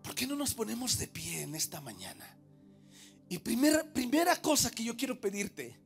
¿Por 0.00 0.14
qué 0.14 0.28
no 0.28 0.36
nos 0.36 0.54
ponemos 0.54 0.96
de 0.96 1.08
pie 1.08 1.42
en 1.42 1.56
esta 1.56 1.80
mañana? 1.80 2.37
Y 3.28 3.38
primera, 3.38 3.84
primera 3.84 4.36
cosa 4.40 4.70
que 4.70 4.84
yo 4.84 4.96
quiero 4.96 5.20
pedirte 5.20 5.76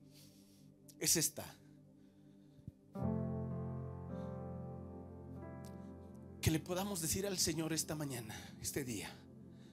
es 1.00 1.16
esta. 1.16 1.44
Que 6.40 6.50
le 6.50 6.60
podamos 6.60 7.00
decir 7.00 7.26
al 7.26 7.38
Señor 7.38 7.72
esta 7.72 7.94
mañana, 7.94 8.34
este 8.60 8.84
día, 8.84 9.10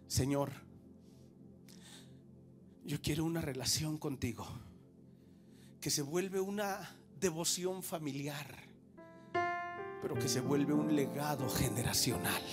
Señor, 0.08 0.52
yo 2.86 3.00
quiero 3.02 3.24
una 3.26 3.42
relación 3.42 3.98
contigo 3.98 4.48
que 5.80 5.92
se 5.92 6.02
vuelve 6.02 6.40
una 6.40 6.96
devoción 7.20 7.84
familiar, 7.84 8.48
pero 10.02 10.16
que 10.16 10.28
se 10.28 10.42
vuelve 10.42 10.74
un 10.74 10.96
legado 10.96 11.48
generacional, 11.50 12.44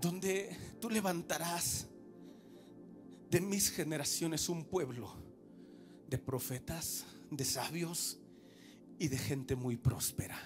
donde 0.00 0.56
tú 0.80 0.88
levantarás 0.88 1.89
de 3.30 3.40
mis 3.40 3.70
generaciones 3.70 4.48
un 4.48 4.64
pueblo 4.64 5.14
de 6.08 6.18
profetas, 6.18 7.06
de 7.30 7.44
sabios 7.44 8.18
y 8.98 9.06
de 9.06 9.16
gente 9.16 9.54
muy 9.54 9.76
próspera. 9.76 10.36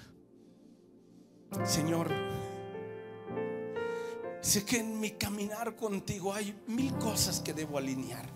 Señor, 1.64 2.10
sé 4.42 4.64
que 4.66 4.80
en 4.80 5.00
mi 5.00 5.12
caminar 5.12 5.76
contigo 5.76 6.34
hay 6.34 6.54
mil 6.66 6.92
cosas 6.98 7.40
que 7.40 7.54
debo 7.54 7.78
alinear, 7.78 8.28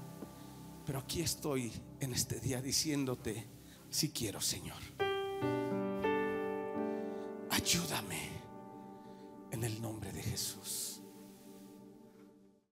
pero 0.86 1.00
aquí 1.00 1.20
estoy 1.20 1.70
en 2.00 2.14
este 2.14 2.40
día 2.40 2.62
diciéndote, 2.62 3.46
si 3.90 4.10
quiero, 4.10 4.40
Señor, 4.40 4.80
ayúdame 7.50 8.30
en 9.50 9.64
el 9.64 9.82
nombre 9.82 10.10
de 10.12 10.22
Jesús. 10.22 10.97